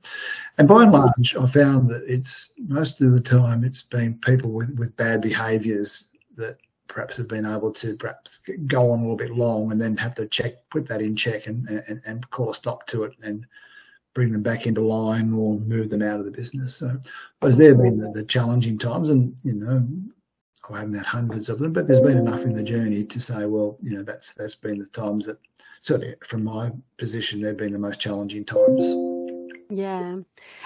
and 0.58 0.68
by 0.68 0.84
and 0.84 0.91
large 0.91 1.36
i 1.36 1.46
found 1.48 1.89
that 1.89 2.03
it's 2.08 2.53
most 2.58 3.01
of 3.01 3.12
the 3.12 3.22
time 3.22 3.63
it's 3.63 3.82
been 3.82 4.18
people 4.20 4.51
with, 4.51 4.77
with 4.77 4.96
bad 4.96 5.22
behaviors 5.22 6.08
that 6.36 6.58
perhaps 6.88 7.18
have 7.18 7.27
been 7.27 7.46
able 7.46 7.72
to 7.72 7.96
perhaps 7.96 8.39
go 8.68 8.91
on 8.91 9.00
a 9.00 9.01
little 9.01 9.18
bit 9.18 9.32
long 9.32 9.72
and 9.72 9.82
then 9.82 9.98
have 9.98 10.15
to 10.15 10.27
check 10.27 10.70
put 10.70 10.88
that 10.88 11.01
in 11.01 11.15
check 11.15 11.48
and, 11.48 11.68
and, 11.70 12.01
and 12.06 12.30
call 12.30 12.51
a 12.51 12.56
stop 12.56 12.86
to 12.88 13.03
it 13.03 13.13
and 13.24 13.46
bring 14.13 14.32
them 14.32 14.44
back 14.44 14.68
into 14.68 14.82
line 14.82 15.34
or 15.34 15.58
move 15.60 15.89
them 15.89 16.01
out 16.01 16.20
of 16.20 16.25
the 16.25 16.32
business. 16.32 16.75
So, 16.75 17.00
there 17.41 17.70
have 17.70 17.82
been 17.82 17.98
the, 17.98 18.12
the, 18.12 18.24
challenging 18.24 18.77
times, 18.77 19.10
and 19.10 19.36
you 19.44 19.53
know, 19.53 19.88
I 20.70 20.80
haven't 20.80 20.96
had 20.96 21.06
hundreds 21.06 21.50
of 21.50 21.60
them, 21.60 21.74
but 21.74 21.88
there's 21.88 22.00
been 22.00 22.18
enough 22.18 22.41
in 22.41 22.53
the 22.53 22.63
journey 22.63 23.03
to 23.03 23.20
say, 23.20 23.46
well, 23.46 23.77
you 23.82 23.98
know, 23.98 24.03
that's 24.03 24.34
that's 24.34 24.56
been 24.56 24.80
the 24.80 24.88
times 24.88 25.25
that 25.25 25.38
certainly 25.82 26.15
from 26.25 26.44
my 26.44 26.72
position, 26.98 27.41
they've 27.41 27.58
been 27.58 27.74
the 27.74 27.80
most 27.80 28.00
challenging 28.00 28.46
times. 28.46 29.11
Yeah. 29.74 30.18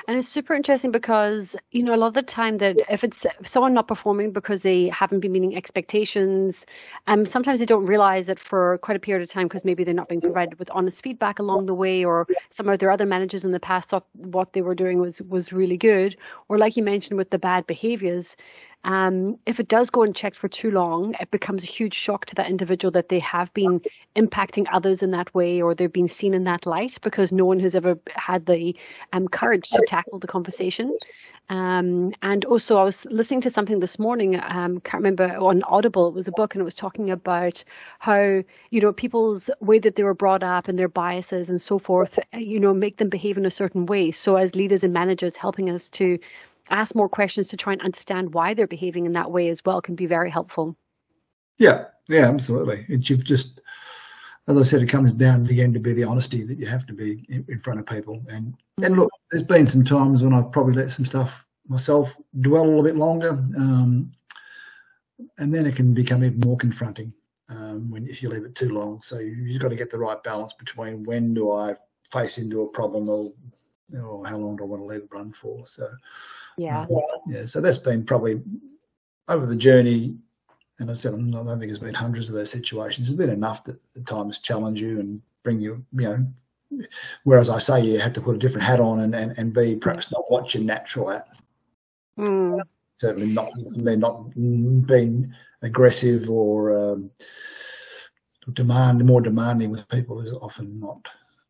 And 0.07 0.17
it's 0.17 0.27
super 0.27 0.55
interesting 0.55 0.91
because, 0.91 1.55
you 1.71 1.83
know, 1.83 1.93
a 1.93 1.97
lot 1.97 2.07
of 2.07 2.13
the 2.15 2.23
time 2.23 2.57
that 2.57 2.77
if 2.89 3.03
it's 3.03 3.23
someone 3.45 3.73
not 3.75 3.87
performing 3.87 4.31
because 4.31 4.63
they 4.63 4.89
haven't 4.89 5.19
been 5.19 5.31
meeting 5.31 5.55
expectations, 5.55 6.65
um, 7.05 7.23
sometimes 7.23 7.59
they 7.59 7.67
don't 7.67 7.85
realize 7.85 8.25
that 8.25 8.39
for 8.39 8.79
quite 8.79 8.97
a 8.97 8.99
period 8.99 9.21
of 9.21 9.29
time 9.29 9.47
because 9.47 9.63
maybe 9.63 9.83
they're 9.83 9.93
not 9.93 10.09
being 10.09 10.21
provided 10.21 10.57
with 10.57 10.71
honest 10.71 11.03
feedback 11.03 11.37
along 11.37 11.67
the 11.67 11.75
way 11.75 12.03
or 12.03 12.27
some 12.49 12.67
of 12.67 12.79
their 12.79 12.89
other 12.89 13.05
managers 13.05 13.45
in 13.45 13.51
the 13.51 13.59
past 13.59 13.89
thought 13.89 14.07
what 14.13 14.53
they 14.53 14.63
were 14.63 14.75
doing 14.75 14.99
was 14.99 15.21
was 15.21 15.53
really 15.53 15.77
good. 15.77 16.17
Or 16.49 16.57
like 16.57 16.75
you 16.75 16.81
mentioned 16.83 17.17
with 17.17 17.29
the 17.29 17.39
bad 17.39 17.67
behaviors, 17.67 18.35
um, 18.85 19.39
if 19.47 19.59
it 19.59 19.67
does 19.67 19.89
go 19.89 20.03
unchecked 20.03 20.37
for 20.37 20.47
too 20.47 20.69
long, 20.69 21.15
it 21.19 21.31
becomes 21.31 21.63
a 21.63 21.67
huge 21.67 21.95
shock 21.95 22.25
to 22.27 22.35
that 22.35 22.47
individual 22.47 22.91
that 22.91 23.09
they 23.09 23.19
have 23.19 23.51
been 23.55 23.81
impacting 24.15 24.67
others 24.71 25.01
in 25.01 25.09
that 25.09 25.33
way 25.33 25.59
or 25.59 25.73
they're 25.73 25.89
being 25.89 26.07
seen 26.07 26.35
in 26.35 26.43
that 26.43 26.67
light 26.67 26.97
because 27.01 27.31
no 27.31 27.45
one 27.45 27.59
has 27.59 27.73
ever 27.73 27.97
had 28.15 28.45
the 28.45 28.75
um, 29.11 29.27
courage 29.27 29.69
to 29.69 29.83
tackle 29.87 30.19
the 30.19 30.27
conversation. 30.27 30.95
Um, 31.49 32.13
and 32.21 32.45
also, 32.45 32.77
I 32.77 32.83
was 32.83 33.05
listening 33.05 33.41
to 33.41 33.49
something 33.49 33.79
this 33.79 33.97
morning. 33.97 34.39
Um, 34.39 34.79
can't 34.81 35.01
remember 35.01 35.35
on 35.37 35.63
Audible. 35.63 36.07
It 36.07 36.13
was 36.13 36.27
a 36.27 36.31
book, 36.31 36.53
and 36.53 36.61
it 36.61 36.65
was 36.65 36.75
talking 36.75 37.09
about 37.09 37.63
how 37.99 38.43
you 38.69 38.81
know 38.81 38.91
people's 38.91 39.49
way 39.61 39.77
that 39.79 39.95
they 39.95 40.03
were 40.03 40.15
brought 40.15 40.41
up 40.43 40.67
and 40.67 40.77
their 40.77 40.87
biases 40.87 41.49
and 41.49 41.61
so 41.61 41.77
forth. 41.77 42.17
You 42.33 42.59
know, 42.59 42.73
make 42.73 42.97
them 42.97 43.09
behave 43.09 43.37
in 43.37 43.45
a 43.45 43.51
certain 43.51 43.85
way. 43.85 44.11
So, 44.11 44.37
as 44.37 44.55
leaders 44.55 44.83
and 44.83 44.91
managers, 44.93 45.35
helping 45.35 45.69
us 45.69 45.87
to 45.89 46.17
ask 46.69 46.95
more 46.95 47.09
questions 47.09 47.47
to 47.49 47.57
try 47.57 47.73
and 47.73 47.81
understand 47.81 48.33
why 48.33 48.53
they're 48.53 48.67
behaving 48.67 49.05
in 49.05 49.13
that 49.13 49.31
way 49.31 49.49
as 49.49 49.63
well 49.65 49.81
can 49.81 49.95
be 49.95 50.05
very 50.05 50.29
helpful. 50.29 50.75
Yeah, 51.57 51.85
yeah, 52.09 52.27
absolutely. 52.27 52.85
And 52.89 53.07
you've 53.07 53.23
just, 53.23 53.61
as 54.47 54.57
I 54.57 54.63
said, 54.63 54.81
it 54.81 54.87
comes 54.87 55.11
down 55.13 55.47
again 55.47 55.73
to 55.73 55.79
be 55.79 55.93
the 55.93 56.03
honesty 56.03 56.43
that 56.43 56.59
you 56.59 56.65
have 56.65 56.85
to 56.87 56.93
be 56.93 57.25
in, 57.29 57.45
in 57.47 57.59
front 57.59 57.79
of 57.79 57.85
people. 57.85 58.21
And 58.29 58.47
mm-hmm. 58.47 58.83
and 58.83 58.95
look, 58.95 59.09
there's 59.31 59.43
been 59.43 59.67
some 59.67 59.83
times 59.83 60.23
when 60.23 60.33
I've 60.33 60.51
probably 60.51 60.73
let 60.73 60.91
some 60.91 61.05
stuff 61.05 61.45
myself 61.67 62.15
dwell 62.41 62.63
a 62.63 62.67
little 62.67 62.83
bit 62.83 62.95
longer, 62.95 63.43
um, 63.57 64.11
and 65.37 65.53
then 65.53 65.65
it 65.65 65.75
can 65.75 65.93
become 65.93 66.23
even 66.23 66.39
more 66.39 66.57
confronting 66.57 67.13
um, 67.49 67.89
when 67.89 68.07
if 68.07 68.21
you 68.21 68.29
leave 68.29 68.45
it 68.45 68.55
too 68.55 68.69
long. 68.69 69.01
So 69.01 69.19
you've 69.19 69.61
got 69.61 69.69
to 69.69 69.75
get 69.75 69.89
the 69.89 69.99
right 69.99 70.21
balance 70.23 70.53
between 70.53 71.03
when 71.03 71.33
do 71.33 71.51
I 71.51 71.75
face 72.11 72.37
into 72.37 72.61
a 72.61 72.67
problem 72.67 73.09
or 73.09 73.31
or 73.93 74.25
how 74.25 74.37
long 74.37 74.55
do 74.55 74.63
I 74.63 74.67
want 74.67 74.81
to 74.81 74.85
let 74.85 75.01
it 75.01 75.09
run 75.11 75.31
for? 75.31 75.65
So 75.67 75.87
yeah. 76.57 76.81
Um, 76.81 77.01
yeah. 77.27 77.45
So 77.45 77.61
that's 77.61 77.77
been 77.77 78.05
probably 78.05 78.41
over 79.27 79.45
the 79.45 79.55
journey. 79.55 80.15
And 80.79 80.91
I 80.91 80.93
said, 80.93 81.13
I 81.13 81.17
don't 81.17 81.47
think 81.47 81.61
there's 81.61 81.79
been 81.79 81.93
hundreds 81.93 82.27
of 82.27 82.35
those 82.35 82.51
situations. 82.51 83.07
There's 83.07 83.17
been 83.17 83.29
enough 83.29 83.63
that 83.63 83.79
the 83.93 84.01
times 84.01 84.39
challenge 84.39 84.81
you 84.81 84.99
and 84.99 85.21
bring 85.41 85.61
you, 85.61 85.85
you 85.93 86.01
know, 86.01 86.85
whereas 87.23 87.49
I 87.49 87.59
say 87.59 87.81
you 87.81 87.99
have 87.99 88.13
to 88.13 88.21
put 88.21 88.35
a 88.35 88.39
different 88.39 88.67
hat 88.67 88.81
on 88.81 88.99
and, 89.01 89.15
and, 89.15 89.37
and 89.37 89.53
be 89.53 89.75
perhaps 89.77 90.11
not 90.11 90.29
what 90.29 90.53
you're 90.53 90.63
natural 90.63 91.11
at. 91.11 91.27
Mm. 92.19 92.59
Certainly 92.97 93.27
not, 93.27 93.51
they're 93.55 93.95
not 93.95 94.33
being 94.33 95.33
aggressive 95.61 96.29
or 96.29 96.77
um, 96.77 97.11
demand 98.53 99.03
more 99.05 99.21
demanding 99.21 99.69
with 99.71 99.87
people 99.87 100.19
is 100.21 100.33
often 100.33 100.79
not 100.79 100.99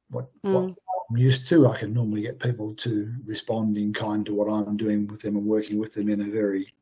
what, 0.10 0.30
mm. 0.44 0.54
what 0.54 0.76
I'm 1.10 1.18
used 1.18 1.48
to. 1.48 1.68
I 1.68 1.78
can 1.78 1.94
normally 1.94 2.22
get 2.22 2.40
people 2.40 2.74
to 2.76 3.14
respond 3.26 3.78
in 3.78 3.94
kind 3.94 4.26
to 4.26 4.34
what 4.34 4.52
I'm 4.52 4.78
doing 4.78 5.08
with 5.08 5.22
them 5.22 5.36
and 5.36 5.46
working 5.46 5.78
with 5.78 5.94
them 5.94 6.10
in 6.10 6.22
a 6.22 6.32
very 6.32 6.74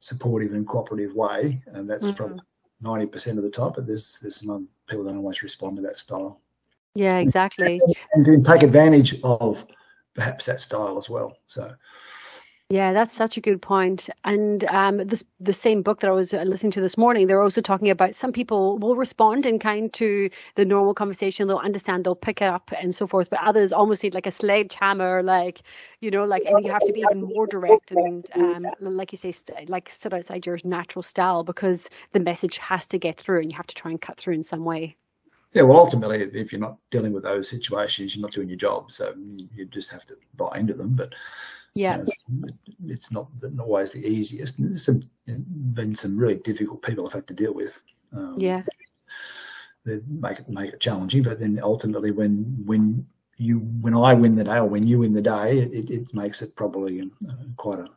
supportive 0.00 0.52
and 0.52 0.66
cooperative 0.66 1.14
way, 1.14 1.62
and 1.66 1.88
that's 1.88 2.06
mm-hmm. 2.06 2.16
probably 2.16 2.40
ninety 2.80 3.06
percent 3.06 3.38
of 3.38 3.44
the 3.44 3.50
time. 3.50 3.72
But 3.74 3.86
there's 3.86 4.18
there's 4.20 4.36
some 4.36 4.68
people 4.88 5.04
don't 5.04 5.16
always 5.16 5.42
respond 5.42 5.76
to 5.76 5.82
that 5.82 5.96
style. 5.96 6.40
Yeah, 6.94 7.18
exactly. 7.18 7.80
And 8.12 8.24
then 8.24 8.44
take 8.44 8.62
advantage 8.62 9.20
of 9.24 9.64
perhaps 10.14 10.46
that 10.46 10.60
style 10.60 10.96
as 10.96 11.10
well. 11.10 11.36
So 11.46 11.74
yeah, 12.74 12.92
that's 12.92 13.14
such 13.14 13.36
a 13.36 13.40
good 13.40 13.62
point. 13.62 14.10
And 14.24 14.64
um, 14.64 14.96
this, 15.06 15.22
the 15.38 15.52
same 15.52 15.80
book 15.80 16.00
that 16.00 16.10
I 16.10 16.12
was 16.12 16.34
uh, 16.34 16.42
listening 16.42 16.72
to 16.72 16.80
this 16.80 16.98
morning, 16.98 17.28
they're 17.28 17.40
also 17.40 17.60
talking 17.60 17.88
about 17.88 18.16
some 18.16 18.32
people 18.32 18.78
will 18.78 18.96
respond 18.96 19.46
in 19.46 19.60
kind 19.60 19.92
to 19.92 20.28
the 20.56 20.64
normal 20.64 20.92
conversation. 20.92 21.46
They'll 21.46 21.58
understand, 21.58 22.04
they'll 22.04 22.16
pick 22.16 22.42
it 22.42 22.46
up 22.46 22.72
and 22.76 22.92
so 22.92 23.06
forth. 23.06 23.30
But 23.30 23.38
others 23.44 23.72
almost 23.72 24.02
need 24.02 24.12
like 24.12 24.26
a 24.26 24.32
sledgehammer, 24.32 25.22
like, 25.22 25.62
you 26.00 26.10
know, 26.10 26.24
like, 26.24 26.42
and 26.46 26.64
you 26.64 26.72
have 26.72 26.84
to 26.84 26.92
be 26.92 27.04
even 27.08 27.20
more 27.20 27.46
direct 27.46 27.92
and, 27.92 28.28
um, 28.34 28.66
like 28.80 29.12
you 29.12 29.18
say, 29.18 29.30
st- 29.30 29.70
like 29.70 29.92
sit 29.96 30.12
outside 30.12 30.44
your 30.44 30.58
natural 30.64 31.04
style 31.04 31.44
because 31.44 31.88
the 32.10 32.18
message 32.18 32.56
has 32.58 32.88
to 32.88 32.98
get 32.98 33.20
through 33.20 33.42
and 33.42 33.52
you 33.52 33.56
have 33.56 33.68
to 33.68 33.74
try 33.76 33.92
and 33.92 34.00
cut 34.00 34.18
through 34.18 34.34
in 34.34 34.42
some 34.42 34.64
way. 34.64 34.96
Yeah, 35.52 35.62
well, 35.62 35.78
ultimately, 35.78 36.22
if 36.22 36.50
you're 36.50 36.60
not 36.60 36.78
dealing 36.90 37.12
with 37.12 37.22
those 37.22 37.48
situations, 37.48 38.16
you're 38.16 38.22
not 38.22 38.32
doing 38.32 38.48
your 38.48 38.58
job. 38.58 38.90
So 38.90 39.14
you 39.54 39.64
just 39.66 39.92
have 39.92 40.04
to 40.06 40.16
buy 40.36 40.58
into 40.58 40.74
them. 40.74 40.96
But 40.96 41.14
yeah, 41.74 41.98
you 41.98 42.04
know, 42.28 42.48
it's, 42.86 43.10
not, 43.10 43.28
not 43.42 43.66
always 43.66 43.92
the 43.92 44.06
easiest. 44.06 44.56
There's 44.58 44.84
some, 44.84 45.02
been 45.26 45.94
some 45.94 46.18
really 46.18 46.36
difficult 46.36 46.82
people 46.82 47.06
I've 47.06 47.12
had 47.12 47.26
to 47.28 47.34
deal 47.34 47.54
with. 47.54 47.80
Um, 48.12 48.36
yeah, 48.38 48.62
they 49.84 50.00
make 50.08 50.38
it 50.38 50.48
make 50.48 50.72
it 50.72 50.80
challenging, 50.80 51.22
but 51.22 51.40
then 51.40 51.58
ultimately, 51.62 52.10
when 52.10 52.62
when 52.64 53.06
you 53.36 53.58
when 53.80 53.94
I 53.94 54.14
win 54.14 54.36
the 54.36 54.44
day 54.44 54.56
or 54.56 54.66
when 54.66 54.86
you 54.86 55.00
win 55.00 55.12
the 55.12 55.22
day, 55.22 55.58
it, 55.58 55.90
it 55.90 56.14
makes 56.14 56.42
it 56.42 56.54
probably 56.54 57.00
uh, 57.00 57.32
quite 57.56 57.80
a 57.80 57.88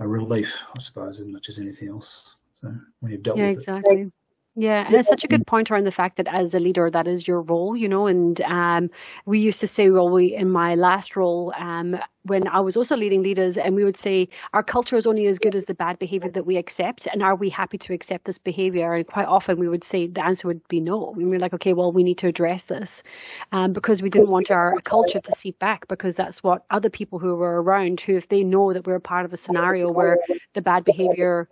a 0.00 0.06
relief, 0.06 0.56
I 0.74 0.78
suppose, 0.78 1.20
as 1.20 1.26
much 1.26 1.48
as 1.48 1.58
anything 1.58 1.88
else. 1.88 2.34
So 2.54 2.72
when 3.00 3.12
you've 3.12 3.22
dealt 3.22 3.38
yeah, 3.38 3.50
with 3.50 3.58
exactly. 3.58 4.00
it. 4.02 4.12
Yeah, 4.60 4.84
and 4.84 4.92
it's 4.96 5.08
such 5.08 5.22
a 5.22 5.28
good 5.28 5.46
point 5.46 5.70
around 5.70 5.84
the 5.84 5.92
fact 5.92 6.16
that 6.16 6.26
as 6.26 6.52
a 6.52 6.58
leader, 6.58 6.90
that 6.90 7.06
is 7.06 7.28
your 7.28 7.42
role, 7.42 7.76
you 7.76 7.88
know. 7.88 8.08
And 8.08 8.40
um, 8.40 8.90
we 9.24 9.38
used 9.38 9.60
to 9.60 9.68
say, 9.68 9.88
well, 9.90 10.08
we 10.08 10.34
in 10.34 10.50
my 10.50 10.74
last 10.74 11.14
role, 11.14 11.54
um, 11.56 11.96
when 12.24 12.48
I 12.48 12.58
was 12.58 12.76
also 12.76 12.96
leading 12.96 13.22
leaders, 13.22 13.56
and 13.56 13.76
we 13.76 13.84
would 13.84 13.96
say 13.96 14.28
our 14.54 14.64
culture 14.64 14.96
is 14.96 15.06
only 15.06 15.26
as 15.28 15.38
good 15.38 15.54
as 15.54 15.66
the 15.66 15.74
bad 15.74 16.00
behavior 16.00 16.28
that 16.32 16.44
we 16.44 16.56
accept, 16.56 17.06
and 17.06 17.22
are 17.22 17.36
we 17.36 17.48
happy 17.48 17.78
to 17.78 17.92
accept 17.92 18.24
this 18.24 18.38
behavior? 18.38 18.94
And 18.94 19.06
quite 19.06 19.26
often 19.28 19.58
we 19.60 19.68
would 19.68 19.84
say 19.84 20.08
the 20.08 20.24
answer 20.24 20.48
would 20.48 20.66
be 20.66 20.80
no. 20.80 21.10
And 21.10 21.18
We 21.18 21.24
were 21.26 21.38
like, 21.38 21.54
okay, 21.54 21.72
well, 21.72 21.92
we 21.92 22.02
need 22.02 22.18
to 22.18 22.26
address 22.26 22.64
this, 22.64 23.04
um, 23.52 23.72
because 23.72 24.02
we 24.02 24.10
didn't 24.10 24.28
want 24.30 24.50
our 24.50 24.80
culture 24.82 25.20
to 25.20 25.32
seep 25.32 25.56
back, 25.60 25.86
because 25.86 26.16
that's 26.16 26.42
what 26.42 26.64
other 26.70 26.90
people 26.90 27.20
who 27.20 27.36
were 27.36 27.62
around, 27.62 28.00
who 28.00 28.16
if 28.16 28.28
they 28.28 28.42
know 28.42 28.72
that 28.72 28.88
we're 28.88 28.98
part 28.98 29.24
of 29.24 29.32
a 29.32 29.36
scenario 29.36 29.88
where 29.88 30.18
the 30.54 30.62
bad 30.62 30.84
behavior 30.84 31.48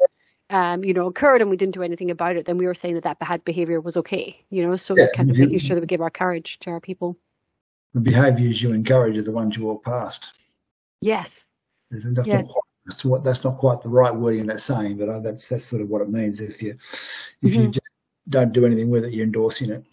um, 0.50 0.84
you 0.84 0.94
know, 0.94 1.06
occurred 1.06 1.40
and 1.40 1.50
we 1.50 1.56
didn't 1.56 1.74
do 1.74 1.82
anything 1.82 2.10
about 2.10 2.36
it, 2.36 2.46
then 2.46 2.58
we 2.58 2.66
were 2.66 2.74
saying 2.74 2.94
that 2.94 3.04
that 3.04 3.18
bad 3.18 3.44
behavior 3.44 3.80
was 3.80 3.96
okay, 3.96 4.44
you 4.50 4.66
know, 4.66 4.76
so 4.76 4.96
yeah, 4.96 5.06
kind 5.14 5.30
of 5.30 5.36
making 5.36 5.58
sure 5.58 5.74
that 5.74 5.80
we 5.80 5.86
give 5.86 6.00
our 6.00 6.10
courage 6.10 6.58
to 6.60 6.70
our 6.70 6.80
people. 6.80 7.16
The 7.94 8.00
behaviors 8.00 8.62
you 8.62 8.72
encourage 8.72 9.16
are 9.16 9.22
the 9.22 9.32
ones 9.32 9.56
you 9.56 9.64
walk 9.64 9.84
past. 9.84 10.32
Yes. 11.00 11.30
That's. 11.90 12.04
Not 12.04 12.24
quite, 12.24 12.46
that's, 12.84 13.04
what, 13.04 13.24
that's 13.24 13.42
not 13.42 13.58
quite 13.58 13.82
the 13.82 13.88
right 13.88 14.14
word 14.14 14.36
in 14.36 14.46
that 14.46 14.60
saying, 14.60 14.98
but 14.98 15.22
that's 15.22 15.48
that's 15.48 15.64
sort 15.64 15.82
of 15.82 15.88
what 15.88 16.02
it 16.02 16.10
means. 16.10 16.40
If 16.40 16.62
you 16.62 16.76
if 17.42 17.52
mm-hmm. 17.52 17.62
you 17.62 17.72
don't 18.28 18.52
do 18.52 18.66
anything 18.66 18.90
with 18.90 19.04
it, 19.04 19.12
you're 19.12 19.24
endorsing 19.24 19.70
it. 19.70 19.84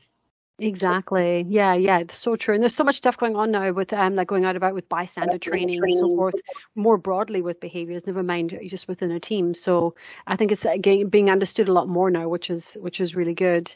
Exactly. 0.63 1.45
Yeah, 1.49 1.73
yeah, 1.73 1.99
it's 1.99 2.17
so 2.17 2.35
true. 2.37 2.53
And 2.55 2.63
there's 2.63 2.73
so 2.75 2.83
much 2.85 2.95
stuff 2.95 3.17
going 3.17 3.35
on 3.35 3.51
now 3.51 3.71
with 3.73 3.91
um 3.91 4.15
like 4.15 4.27
going 4.29 4.45
out 4.45 4.55
about 4.55 4.73
with 4.73 4.87
bystander 4.87 5.37
training, 5.37 5.67
training 5.67 5.83
and 5.83 5.93
so 5.93 6.07
forth, 6.09 6.41
more 6.75 6.97
broadly 6.97 7.41
with 7.41 7.59
behaviors, 7.59 8.07
never 8.07 8.23
mind 8.23 8.57
just 8.69 8.87
within 8.87 9.11
a 9.11 9.19
team. 9.19 9.53
So 9.53 9.93
I 10.27 10.35
think 10.37 10.51
it's 10.53 10.63
again 10.65 11.09
being 11.09 11.29
understood 11.29 11.67
a 11.67 11.73
lot 11.73 11.89
more 11.89 12.09
now, 12.09 12.29
which 12.29 12.49
is 12.49 12.75
which 12.79 13.01
is 13.01 13.15
really 13.15 13.33
good. 13.35 13.75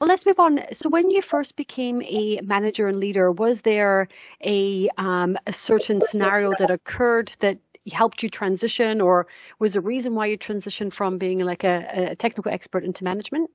Well, 0.00 0.08
let's 0.08 0.26
move 0.26 0.38
on. 0.40 0.60
So, 0.72 0.88
when 0.88 1.10
you 1.10 1.22
first 1.22 1.56
became 1.56 2.02
a 2.02 2.40
manager 2.42 2.86
and 2.88 2.98
leader, 2.98 3.30
was 3.32 3.62
there 3.62 4.08
a 4.44 4.88
um, 4.98 5.36
a 5.46 5.52
certain 5.52 6.02
scenario 6.02 6.54
that 6.56 6.70
occurred 6.70 7.34
that 7.40 7.58
helped 7.92 8.22
you 8.22 8.28
transition, 8.28 9.00
or 9.00 9.26
was 9.60 9.72
the 9.74 9.80
reason 9.80 10.14
why 10.14 10.26
you 10.26 10.38
transitioned 10.38 10.92
from 10.92 11.18
being 11.18 11.40
like 11.40 11.64
a, 11.64 12.10
a 12.12 12.16
technical 12.16 12.52
expert 12.52 12.84
into 12.84 13.02
management? 13.04 13.50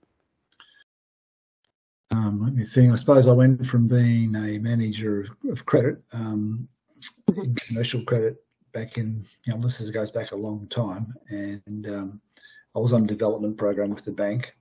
Um, 2.12 2.42
let 2.44 2.54
me 2.54 2.66
think. 2.66 2.92
I 2.92 2.96
suppose 2.96 3.28
I 3.28 3.34
went 3.34 3.66
from 3.66 3.88
being 3.88 4.36
a 4.36 4.60
manager 4.60 5.28
of 5.50 5.66
credit 5.66 6.02
um, 6.14 6.68
in 7.36 7.56
commercial 7.56 8.04
credit 8.04 8.44
back 8.74 8.98
in, 8.98 9.24
you 9.46 9.54
know, 9.54 9.62
this 9.62 9.88
goes 9.90 10.12
back 10.12 10.32
a 10.32 10.36
long 10.36 10.68
time, 10.68 11.14
and 11.30 11.88
um, 11.88 12.22
I 12.76 12.80
was 12.80 12.94
on 12.94 13.04
a 13.04 13.08
development 13.08 13.58
program 13.58 13.92
with 13.92 14.06
the 14.06 14.12
bank, 14.12 14.56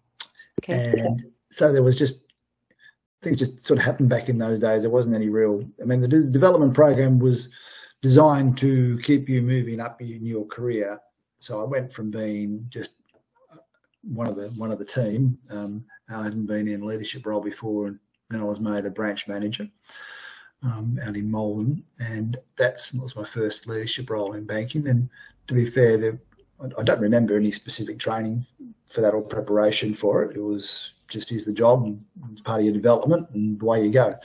okay. 0.63 0.93
and 0.99 1.25
so 1.51 1.73
there 1.73 1.83
was 1.83 1.99
just 1.99 2.23
things 3.23 3.39
just 3.39 3.65
sort 3.65 3.79
of 3.79 3.85
happened 3.85 4.11
back 4.11 4.29
in 4.29 4.39
those 4.39 4.59
days. 4.59 4.83
There 4.83 4.91
wasn't 4.91 5.15
any 5.15 5.29
real. 5.29 5.63
I 5.81 5.85
mean, 5.85 6.01
the 6.01 6.09
development 6.09 6.75
program 6.75 7.19
was 7.19 7.49
designed 8.03 8.59
to 8.59 8.99
keep 8.99 9.29
you 9.29 9.43
moving 9.43 9.81
up 9.81 10.01
in 10.01 10.27
your 10.27 10.45
career. 10.47 10.99
So 11.41 11.61
I 11.61 11.65
went 11.65 11.93
from 11.93 12.11
being 12.11 12.67
just 12.69 12.97
one 14.03 14.27
of 14.27 14.37
the 14.37 14.49
one 14.51 14.71
of 14.71 14.79
the 14.79 14.85
team. 14.85 15.39
Um, 15.51 15.85
I 16.11 16.25
hadn't 16.25 16.47
been 16.47 16.69
in 16.69 16.87
leadership 16.87 17.27
role 17.27 17.41
before, 17.41 17.87
and 17.87 17.99
and 18.31 18.41
I 18.41 18.45
was 18.45 18.61
made 18.61 18.87
a 18.87 18.91
branch 18.91 19.29
manager 19.29 19.69
um, 20.63 20.99
out 21.03 21.17
in 21.17 21.31
Malvern, 21.31 21.83
and 21.99 22.37
that 22.57 22.87
was 22.95 23.17
my 23.17 23.25
first 23.25 23.67
leadership 23.67 24.11
role 24.11 24.35
in 24.35 24.47
banking. 24.47 24.89
And 24.89 25.09
to 25.49 25.55
be 25.55 25.67
fair, 25.67 25.97
there, 25.97 26.19
I 26.79 26.83
don't 26.83 27.01
remember 27.01 27.37
any 27.37 27.53
specific 27.53 27.99
training 27.99 28.47
for 28.87 29.01
that 29.01 29.15
or 29.15 29.23
preparation 29.23 29.95
for 29.95 30.23
it. 30.23 30.37
It 30.37 30.41
was 30.41 30.93
just 31.09 31.29
here's 31.29 31.45
the 31.45 31.53
job 31.53 31.85
and 31.85 32.03
it's 32.31 32.41
part 32.41 32.61
of 32.61 32.65
your 32.65 32.75
development 32.75 33.29
and 33.35 33.61
away 33.61 33.85
you 33.85 33.91
go. 33.91 34.17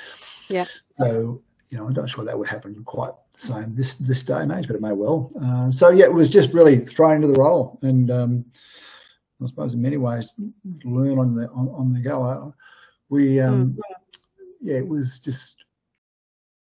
Yeah. 0.50 0.66
So 0.98 1.42
you 1.70 1.78
know, 1.78 1.86
I'm 1.86 1.94
not 1.94 2.10
sure 2.10 2.24
that 2.24 2.38
would 2.38 2.48
happen 2.48 2.82
quite 2.86 3.12
the 3.34 3.40
same 3.40 3.76
this 3.76 3.96
this 3.96 4.24
day 4.24 4.40
and 4.40 4.52
age, 4.52 4.68
but 4.68 4.76
it 4.76 4.82
may 4.82 4.94
well. 4.94 5.32
Uh, 5.44 5.72
so 5.72 5.90
yeah, 5.90 6.06
it 6.06 6.14
was 6.14 6.30
just 6.30 6.54
really 6.54 6.80
thrown 6.80 7.18
into 7.18 7.28
the 7.28 7.40
role, 7.40 7.78
and 7.82 8.10
um, 8.10 8.46
I 9.44 9.48
suppose 9.48 9.74
in 9.74 9.82
many 9.82 9.98
ways 9.98 10.34
learn 10.84 11.20
on 11.20 11.36
the 11.36 11.50
on, 11.50 11.70
on 11.70 11.94
the 11.94 12.00
go. 12.00 12.24
I, 12.24 12.50
we 13.10 13.40
um, 13.40 13.72
mm. 13.72 13.78
yeah, 14.62 14.78
it 14.78 14.88
was 14.88 15.20
just 15.20 15.64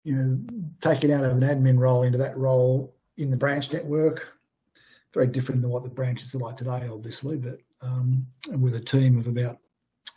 you 0.04 0.14
know 0.14 0.38
taken 0.80 1.10
out 1.10 1.24
of 1.24 1.32
an 1.32 1.40
admin 1.40 1.78
role 1.78 2.02
into 2.02 2.18
that 2.18 2.36
role 2.36 2.94
in 3.16 3.30
the 3.30 3.36
branch 3.36 3.72
network. 3.72 4.32
Very 5.14 5.28
different 5.28 5.62
than 5.62 5.70
what 5.70 5.84
the 5.84 5.90
branches 5.90 6.34
are 6.34 6.38
like 6.38 6.56
today, 6.56 6.88
obviously, 6.90 7.36
but 7.36 7.58
um, 7.80 8.26
and 8.50 8.62
with 8.62 8.74
a 8.74 8.80
team 8.80 9.18
of 9.18 9.28
about 9.28 9.58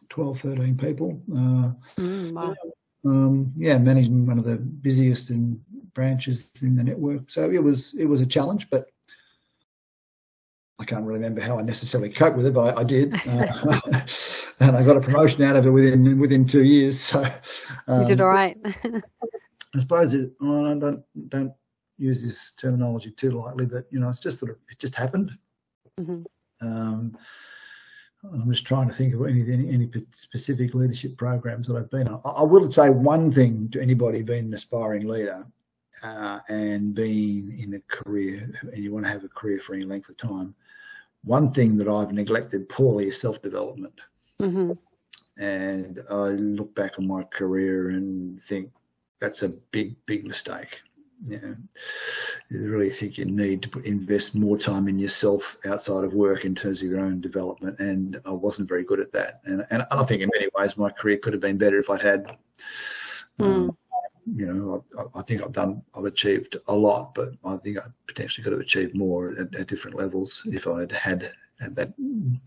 12, 0.09 0.39
13 0.39 0.77
people. 0.77 1.21
Uh, 1.31 1.71
mm, 2.01 2.33
wow. 2.33 2.55
um, 3.05 3.53
yeah, 3.55 3.77
managing 3.77 4.25
one 4.25 4.39
of 4.39 4.45
the 4.45 4.57
busiest 4.57 5.29
in 5.29 5.61
branches 5.93 6.51
in 6.61 6.75
the 6.75 6.83
network. 6.83 7.29
So 7.29 7.49
it 7.49 7.63
was 7.63 7.93
it 7.95 8.05
was 8.05 8.21
a 8.21 8.25
challenge, 8.25 8.67
but 8.69 8.91
I 10.79 10.85
can't 10.85 11.03
really 11.03 11.19
remember 11.19 11.41
how 11.41 11.59
I 11.59 11.61
necessarily 11.61 12.09
coped 12.09 12.37
with 12.37 12.45
it, 12.45 12.53
but 12.53 12.77
I, 12.77 12.81
I 12.81 12.83
did, 12.85 13.13
uh, 13.27 13.81
and 14.61 14.77
I 14.77 14.83
got 14.83 14.95
a 14.95 15.01
promotion 15.01 15.43
out 15.43 15.57
of 15.57 15.65
it 15.65 15.69
within 15.69 16.19
within 16.19 16.47
two 16.47 16.63
years. 16.63 16.99
So 16.99 17.29
um, 17.87 18.01
you 18.01 18.07
did 18.07 18.21
um, 18.21 18.27
all 18.27 18.33
right. 18.33 18.57
I 19.75 19.79
suppose 19.79 20.13
it. 20.13 20.31
Well, 20.39 20.67
I 20.67 20.79
don't 20.79 21.03
don't 21.27 21.53
use 21.97 22.23
this 22.23 22.53
terminology 22.53 23.11
too 23.11 23.31
lightly, 23.31 23.65
but 23.65 23.85
you 23.91 23.99
know, 23.99 24.09
it's 24.09 24.19
just 24.19 24.39
sort 24.39 24.51
of 24.51 24.57
it 24.69 24.79
just 24.79 24.95
happened. 24.95 25.31
Mm-hmm. 25.99 26.21
Um, 26.67 27.17
I'm 28.23 28.51
just 28.51 28.65
trying 28.65 28.89
to 28.89 28.93
think 28.93 29.13
of 29.13 29.25
any, 29.25 29.41
any, 29.51 29.69
any 29.69 29.89
specific 30.11 30.73
leadership 30.73 31.17
programs 31.17 31.67
that 31.67 31.77
I've 31.77 31.89
been 31.89 32.07
on. 32.07 32.21
I, 32.25 32.29
I 32.29 32.43
will 32.43 32.69
say 32.71 32.89
one 32.89 33.31
thing 33.31 33.69
to 33.71 33.81
anybody 33.81 34.21
being 34.21 34.45
an 34.45 34.53
aspiring 34.53 35.07
leader 35.07 35.45
uh, 36.03 36.39
and 36.49 36.93
being 36.93 37.57
in 37.59 37.75
a 37.75 37.79
career, 37.93 38.49
and 38.61 38.83
you 38.83 38.93
want 38.93 39.05
to 39.05 39.11
have 39.11 39.23
a 39.23 39.29
career 39.29 39.59
for 39.59 39.73
any 39.73 39.85
length 39.85 40.09
of 40.09 40.17
time. 40.17 40.53
One 41.23 41.51
thing 41.51 41.77
that 41.77 41.87
I've 41.87 42.11
neglected 42.11 42.69
poorly 42.69 43.07
is 43.07 43.19
self 43.19 43.41
development. 43.41 43.99
Mm-hmm. 44.41 44.73
And 45.41 45.99
I 46.09 46.29
look 46.29 46.75
back 46.75 46.99
on 46.99 47.07
my 47.07 47.23
career 47.23 47.89
and 47.89 48.41
think 48.43 48.71
that's 49.19 49.43
a 49.43 49.49
big, 49.49 49.95
big 50.05 50.27
mistake 50.27 50.81
you 51.25 51.39
know, 51.41 51.55
you 52.49 52.69
really 52.69 52.89
think 52.89 53.17
you 53.17 53.25
need 53.25 53.61
to 53.61 53.69
put, 53.69 53.85
invest 53.85 54.35
more 54.35 54.57
time 54.57 54.87
in 54.87 54.97
yourself 54.97 55.57
outside 55.65 56.03
of 56.03 56.13
work 56.13 56.45
in 56.45 56.55
terms 56.55 56.81
of 56.81 56.87
your 56.87 56.99
own 56.99 57.19
development. 57.19 57.79
And 57.79 58.21
I 58.25 58.31
wasn't 58.31 58.69
very 58.69 58.83
good 58.83 58.99
at 58.99 59.11
that. 59.13 59.41
And, 59.45 59.65
and 59.69 59.85
I 59.91 60.03
think 60.03 60.21
in 60.21 60.29
many 60.33 60.47
ways 60.55 60.77
my 60.77 60.89
career 60.89 61.17
could 61.17 61.33
have 61.33 61.41
been 61.41 61.57
better 61.57 61.79
if 61.79 61.89
I'd 61.89 62.01
had, 62.01 62.25
mm. 63.39 63.45
um, 63.45 63.77
you 64.35 64.51
know, 64.51 64.83
I, 64.97 65.19
I, 65.19 65.21
think 65.23 65.41
I've 65.41 65.51
done, 65.51 65.81
I've 65.95 66.05
achieved 66.05 66.57
a 66.67 66.75
lot, 66.75 67.13
but 67.15 67.33
I 67.43 67.57
think 67.57 67.77
I 67.77 67.83
potentially 68.07 68.43
could 68.43 68.53
have 68.53 68.61
achieved 68.61 68.95
more 68.95 69.31
at, 69.31 69.53
at 69.55 69.67
different 69.67 69.97
levels 69.97 70.43
if 70.47 70.67
I'd 70.67 70.91
had, 70.91 71.31
had 71.59 71.75
that 71.75 71.93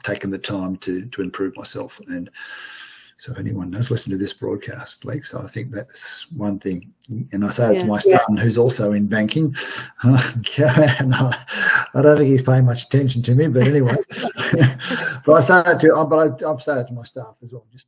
taken 0.05 0.31
the 0.31 0.39
time 0.39 0.77
to 0.79 1.07
to 1.07 1.23
improve 1.23 1.57
myself. 1.57 2.01
And 2.09 2.31
so 3.23 3.31
if 3.31 3.39
anyone 3.39 3.71
does 3.71 3.89
listen 3.89 4.11
to 4.11 4.19
this 4.19 4.33
broadcast, 4.33 5.05
Lex, 5.05 5.33
I 5.33 5.47
think 5.47 5.71
that's 5.71 6.29
one 6.33 6.59
thing. 6.59 6.93
And 7.31 7.45
I 7.45 7.51
say 7.51 7.77
it 7.77 7.79
to 7.79 7.85
my 7.85 8.01
son, 8.01 8.37
who's 8.37 8.59
also 8.59 8.91
in 8.95 9.07
banking. 9.07 9.55
and 10.03 11.15
I, 11.15 11.39
I, 11.95 12.03
don't 12.03 12.17
think 12.17 12.31
he's 12.31 12.43
paying 12.43 12.65
much 12.65 12.83
attention 12.83 13.23
to 13.23 13.37
me, 13.37 13.47
but 13.47 13.69
anyway. 13.69 13.95
but 15.25 15.35
I 15.35 15.41
say 15.41 15.63
it 15.67 15.79
to, 15.81 16.05
but 16.11 16.43
I, 16.43 16.51
I've 16.51 16.63
said 16.63 16.79
it 16.79 16.89
to 16.89 16.93
my 16.93 17.05
staff 17.05 17.37
as 17.45 17.53
well. 17.53 17.65
Just 17.71 17.87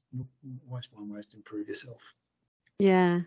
always 0.68 0.86
find 0.86 1.10
ways 1.10 1.26
to 1.26 1.36
improve 1.36 1.66
yourself. 1.66 1.98
Yeah. 2.78 3.22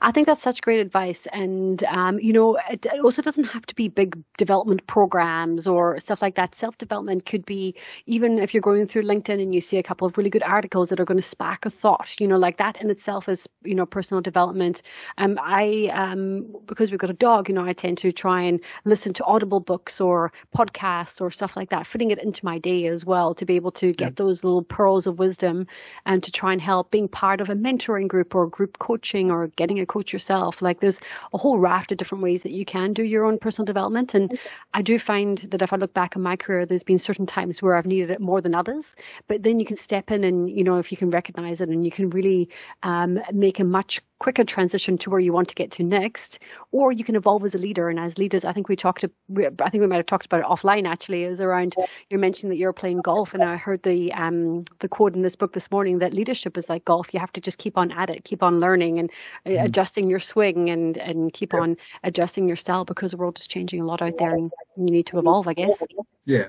I 0.00 0.12
think 0.12 0.26
that's 0.26 0.42
such 0.42 0.60
great 0.62 0.80
advice. 0.80 1.26
And, 1.32 1.82
um, 1.84 2.18
you 2.20 2.32
know, 2.32 2.58
it, 2.70 2.86
it, 2.86 3.00
also 3.00 3.22
doesn't 3.22 3.44
have 3.44 3.66
to 3.66 3.74
be 3.74 3.88
big 3.88 4.16
development 4.36 4.86
programs 4.86 5.66
or 5.66 5.98
stuff 6.00 6.22
like 6.22 6.34
that. 6.36 6.54
Self 6.54 6.78
development 6.78 7.26
could 7.26 7.44
be 7.46 7.74
even 8.06 8.38
if 8.38 8.52
you're 8.52 8.60
going 8.60 8.86
through 8.86 9.02
LinkedIn 9.02 9.42
and 9.42 9.54
you 9.54 9.60
see 9.60 9.78
a 9.78 9.82
couple 9.82 10.06
of 10.06 10.16
really 10.16 10.30
good 10.30 10.42
articles 10.42 10.88
that 10.88 11.00
are 11.00 11.04
going 11.04 11.20
to 11.20 11.28
spark 11.28 11.66
a 11.66 11.70
thought, 11.70 12.14
you 12.20 12.28
know, 12.28 12.36
like 12.36 12.58
that 12.58 12.80
in 12.80 12.90
itself 12.90 13.28
is, 13.28 13.48
you 13.64 13.74
know, 13.74 13.86
personal 13.86 14.20
development. 14.20 14.82
Um, 15.18 15.38
I, 15.42 15.90
um, 15.92 16.46
because 16.66 16.90
we've 16.90 17.00
got 17.00 17.10
a 17.10 17.14
dog, 17.14 17.48
you 17.48 17.54
know, 17.54 17.64
I 17.64 17.72
tend 17.72 17.98
to 17.98 18.12
try 18.12 18.42
and 18.42 18.60
listen 18.84 19.12
to 19.14 19.24
audible 19.24 19.60
books 19.60 20.00
or 20.00 20.32
podcasts 20.56 21.20
or 21.20 21.30
stuff 21.30 21.56
like 21.56 21.70
that, 21.70 21.86
fitting 21.86 22.10
it 22.10 22.22
into 22.22 22.44
my 22.44 22.58
day 22.58 22.86
as 22.86 23.04
well 23.04 23.34
to 23.34 23.44
be 23.44 23.56
able 23.56 23.72
to 23.72 23.92
get 23.92 24.10
yeah. 24.12 24.14
those 24.16 24.44
little 24.44 24.62
pearls 24.62 25.06
of 25.06 25.18
wisdom 25.18 25.66
and 26.06 26.22
to 26.22 26.30
try 26.30 26.52
and 26.52 26.60
help 26.60 26.90
being 26.90 27.08
part 27.08 27.40
of 27.40 27.48
a 27.48 27.54
mentoring 27.54 28.08
group 28.08 28.34
or 28.34 28.46
group 28.46 28.78
coaching 28.78 29.30
or 29.30 29.48
getting 29.58 29.78
a 29.78 29.84
coach 29.84 30.12
yourself. 30.12 30.62
Like 30.62 30.80
there's 30.80 30.98
a 31.34 31.38
whole 31.38 31.58
raft 31.58 31.92
of 31.92 31.98
different 31.98 32.24
ways 32.24 32.42
that 32.44 32.52
you 32.52 32.64
can 32.64 32.94
do 32.94 33.02
your 33.02 33.26
own 33.26 33.38
personal 33.38 33.66
development. 33.66 34.14
And 34.14 34.38
I 34.72 34.80
do 34.80 34.98
find 34.98 35.38
that 35.50 35.60
if 35.60 35.72
I 35.72 35.76
look 35.76 35.92
back 35.92 36.16
on 36.16 36.22
my 36.22 36.36
career, 36.36 36.64
there's 36.64 36.82
been 36.82 36.98
certain 36.98 37.26
times 37.26 37.60
where 37.60 37.76
I've 37.76 37.86
needed 37.86 38.10
it 38.10 38.20
more 38.20 38.40
than 38.40 38.54
others. 38.54 38.86
But 39.26 39.42
then 39.42 39.60
you 39.60 39.66
can 39.66 39.76
step 39.76 40.10
in 40.10 40.24
and, 40.24 40.48
you 40.48 40.64
know, 40.64 40.78
if 40.78 40.90
you 40.90 40.96
can 40.96 41.10
recognize 41.10 41.60
it 41.60 41.68
and 41.68 41.84
you 41.84 41.90
can 41.90 42.08
really 42.10 42.48
um, 42.84 43.20
make 43.32 43.60
a 43.60 43.64
much 43.64 44.00
quicker 44.18 44.44
transition 44.44 44.98
to 44.98 45.10
where 45.10 45.20
you 45.20 45.32
want 45.32 45.48
to 45.48 45.54
get 45.54 45.70
to 45.70 45.82
next, 45.82 46.38
or 46.72 46.90
you 46.92 47.04
can 47.04 47.14
evolve 47.14 47.44
as 47.44 47.54
a 47.54 47.58
leader. 47.58 47.88
And 47.88 48.00
as 48.00 48.18
leaders, 48.18 48.44
I 48.44 48.52
think 48.52 48.68
we 48.68 48.76
talked, 48.76 49.04
I 49.04 49.70
think 49.70 49.80
we 49.80 49.86
might 49.86 49.96
have 49.96 50.06
talked 50.06 50.26
about 50.26 50.40
it 50.40 50.46
offline 50.46 50.86
actually, 50.86 51.24
is 51.24 51.40
around 51.40 51.74
you 52.10 52.18
mentioned 52.18 52.50
that 52.50 52.56
you're 52.56 52.72
playing 52.72 53.00
golf, 53.00 53.34
and 53.34 53.42
I 53.42 53.56
heard 53.56 53.82
the 53.82 54.12
um 54.14 54.64
the 54.80 54.88
quote 54.88 55.14
in 55.14 55.22
this 55.22 55.36
book 55.36 55.52
this 55.52 55.70
morning 55.70 55.98
that 55.98 56.14
leadership 56.14 56.56
is 56.56 56.68
like 56.68 56.84
golf. 56.84 57.12
You 57.12 57.20
have 57.20 57.32
to 57.32 57.40
just 57.40 57.58
keep 57.58 57.78
on 57.78 57.92
at 57.92 58.10
it, 58.10 58.24
keep 58.24 58.42
on 58.42 58.60
learning, 58.60 58.98
and 58.98 59.10
mm. 59.46 59.64
adjusting 59.64 60.10
your 60.10 60.20
swing, 60.20 60.70
and 60.70 60.96
and 60.96 61.32
keep 61.32 61.52
yeah. 61.52 61.60
on 61.60 61.76
adjusting 62.04 62.48
your 62.48 62.56
style 62.56 62.84
because 62.84 63.12
the 63.12 63.16
world 63.16 63.38
is 63.38 63.46
changing 63.46 63.80
a 63.80 63.86
lot 63.86 64.02
out 64.02 64.18
there, 64.18 64.34
and 64.34 64.50
you 64.76 64.90
need 64.90 65.06
to 65.06 65.18
evolve, 65.18 65.48
I 65.48 65.54
guess. 65.54 65.82
Yeah. 66.24 66.46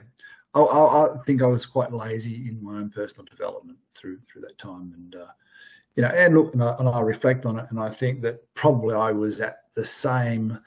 I, 0.56 0.62
I, 0.62 1.16
I 1.16 1.18
think 1.28 1.44
I 1.44 1.48
was 1.48 1.68
quite 1.68 1.94
lazy 1.94 2.48
in 2.48 2.64
my 2.64 2.78
own 2.78 2.90
personal 2.90 3.26
development 3.26 3.78
through 3.92 4.18
through 4.28 4.42
that 4.42 4.58
time, 4.58 4.94
and 4.96 5.16
uh, 5.16 5.28
you 6.00 6.06
know, 6.06 6.12
and 6.12 6.34
look, 6.34 6.54
and 6.54 6.64
I, 6.64 6.76
and 6.80 6.88
I, 6.88 7.02
reflect 7.02 7.46
on 7.46 7.60
it, 7.60 7.66
and 7.72 7.78
I 7.78 7.90
think 7.90 8.22
that 8.22 8.42
probably 8.54 8.96
I 8.96 9.12
was 9.12 9.42
at 9.42 9.64
the 9.74 9.84
same, 9.84 10.58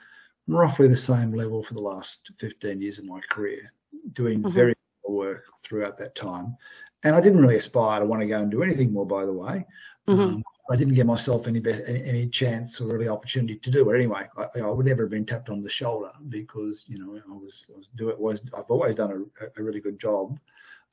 roughly 0.46 0.88
the 0.88 0.94
same 0.94 1.32
level 1.32 1.64
for 1.64 1.72
the 1.72 1.80
last 1.80 2.30
15 2.36 2.82
years 2.82 2.98
of 2.98 3.06
my 3.06 3.18
career, 3.30 3.72
doing 4.12 4.42
mm-hmm. 4.42 4.54
very 4.54 4.74
work 5.08 5.44
throughout 5.62 5.96
that 5.96 6.14
time. 6.14 6.54
And 7.02 7.16
I 7.16 7.22
didn't 7.22 7.40
really 7.40 7.56
aspire 7.56 8.00
to 8.00 8.04
want 8.04 8.20
to 8.20 8.28
go 8.28 8.42
and 8.42 8.50
do 8.50 8.62
anything 8.62 8.92
more, 8.92 9.06
by 9.06 9.24
the 9.24 9.32
way. 9.32 9.64
Mm-hmm. 10.06 10.20
Um, 10.20 10.42
I 10.70 10.76
didn't 10.76 10.92
give 10.92 11.06
myself 11.06 11.48
any, 11.48 11.62
any, 11.88 12.02
any 12.04 12.28
chance 12.28 12.78
or 12.78 12.88
really 12.88 13.08
opportunity 13.08 13.56
to 13.56 13.70
do 13.70 13.88
it 13.88 13.96
anyway. 13.96 14.28
I, 14.36 14.60
I, 14.60 14.70
would 14.70 14.84
never 14.84 15.04
have 15.04 15.10
been 15.12 15.24
tapped 15.24 15.48
on 15.48 15.62
the 15.62 15.70
shoulder 15.70 16.10
because 16.28 16.84
you 16.86 16.98
know 16.98 17.16
I 17.16 17.34
was 17.34 17.66
I 17.74 17.78
was 17.78 17.88
do 17.96 18.10
it 18.10 18.20
was 18.20 18.42
I've 18.54 18.68
always 18.68 18.96
done 18.96 19.30
a, 19.40 19.44
a 19.58 19.64
really 19.64 19.80
good 19.80 19.98
job. 19.98 20.38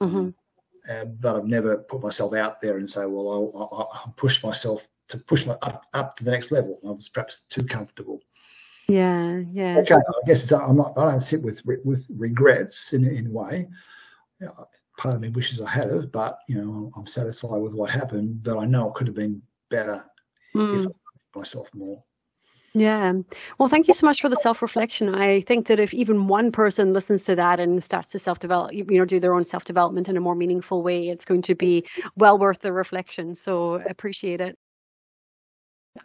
Mm-hmm 0.01 0.29
uh, 0.89 1.05
but 1.05 1.35
I've 1.35 1.45
never 1.45 1.77
put 1.77 2.01
myself 2.01 2.33
out 2.33 2.61
there 2.61 2.77
and 2.77 2.89
say, 2.89 3.05
well, 3.05 3.29
I'll, 3.29 3.89
I'll 3.93 4.13
push 4.17 4.43
myself 4.43 4.87
to 5.09 5.17
push 5.17 5.45
my 5.45 5.55
up, 5.61 5.85
up 5.93 6.15
to 6.17 6.23
the 6.23 6.31
next 6.31 6.51
level. 6.51 6.79
I 6.85 6.91
was 6.91 7.09
perhaps 7.09 7.41
too 7.49 7.63
comfortable. 7.63 8.21
Yeah, 8.87 9.41
yeah. 9.51 9.77
Okay, 9.79 9.95
I 9.95 10.27
guess 10.27 10.51
I'm 10.51 10.77
not. 10.77 10.97
I 10.97 11.11
don't 11.11 11.21
sit 11.21 11.43
with 11.43 11.61
with 11.65 12.07
regrets 12.09 12.93
in 12.93 13.05
in 13.05 13.27
a 13.27 13.31
way. 13.31 13.67
Part 14.97 15.15
of 15.15 15.21
me 15.21 15.29
wishes 15.29 15.61
I 15.61 15.69
had 15.69 15.89
it, 15.89 16.11
but 16.11 16.39
you 16.47 16.55
know, 16.55 16.91
I'm 16.95 17.07
satisfied 17.07 17.57
with 17.57 17.73
what 17.73 17.91
happened. 17.91 18.41
But 18.41 18.57
I 18.57 18.65
know 18.65 18.89
it 18.89 18.95
could 18.95 19.07
have 19.07 19.15
been 19.15 19.41
better 19.69 20.03
mm. 20.55 20.79
if 20.79 20.87
I 20.87 20.91
pushed 21.33 21.35
myself 21.35 21.69
more. 21.75 22.03
Yeah. 22.73 23.13
Well, 23.57 23.67
thank 23.69 23.87
you 23.87 23.93
so 23.95 24.05
much 24.05 24.21
for 24.21 24.29
the 24.29 24.35
self 24.35 24.61
reflection. 24.61 25.15
I 25.15 25.41
think 25.41 25.67
that 25.67 25.79
if 25.79 25.93
even 25.93 26.27
one 26.27 26.51
person 26.51 26.93
listens 26.93 27.23
to 27.23 27.35
that 27.35 27.59
and 27.59 27.83
starts 27.83 28.11
to 28.11 28.19
self 28.19 28.39
develop, 28.39 28.73
you 28.73 28.85
know, 28.85 29.05
do 29.05 29.19
their 29.19 29.33
own 29.33 29.45
self 29.45 29.65
development 29.65 30.07
in 30.07 30.17
a 30.17 30.21
more 30.21 30.35
meaningful 30.35 30.83
way, 30.83 31.09
it's 31.09 31.25
going 31.25 31.41
to 31.43 31.55
be 31.55 31.83
well 32.15 32.37
worth 32.37 32.59
the 32.59 32.71
reflection. 32.71 33.35
So 33.35 33.75
appreciate 33.89 34.39
it. 34.39 34.57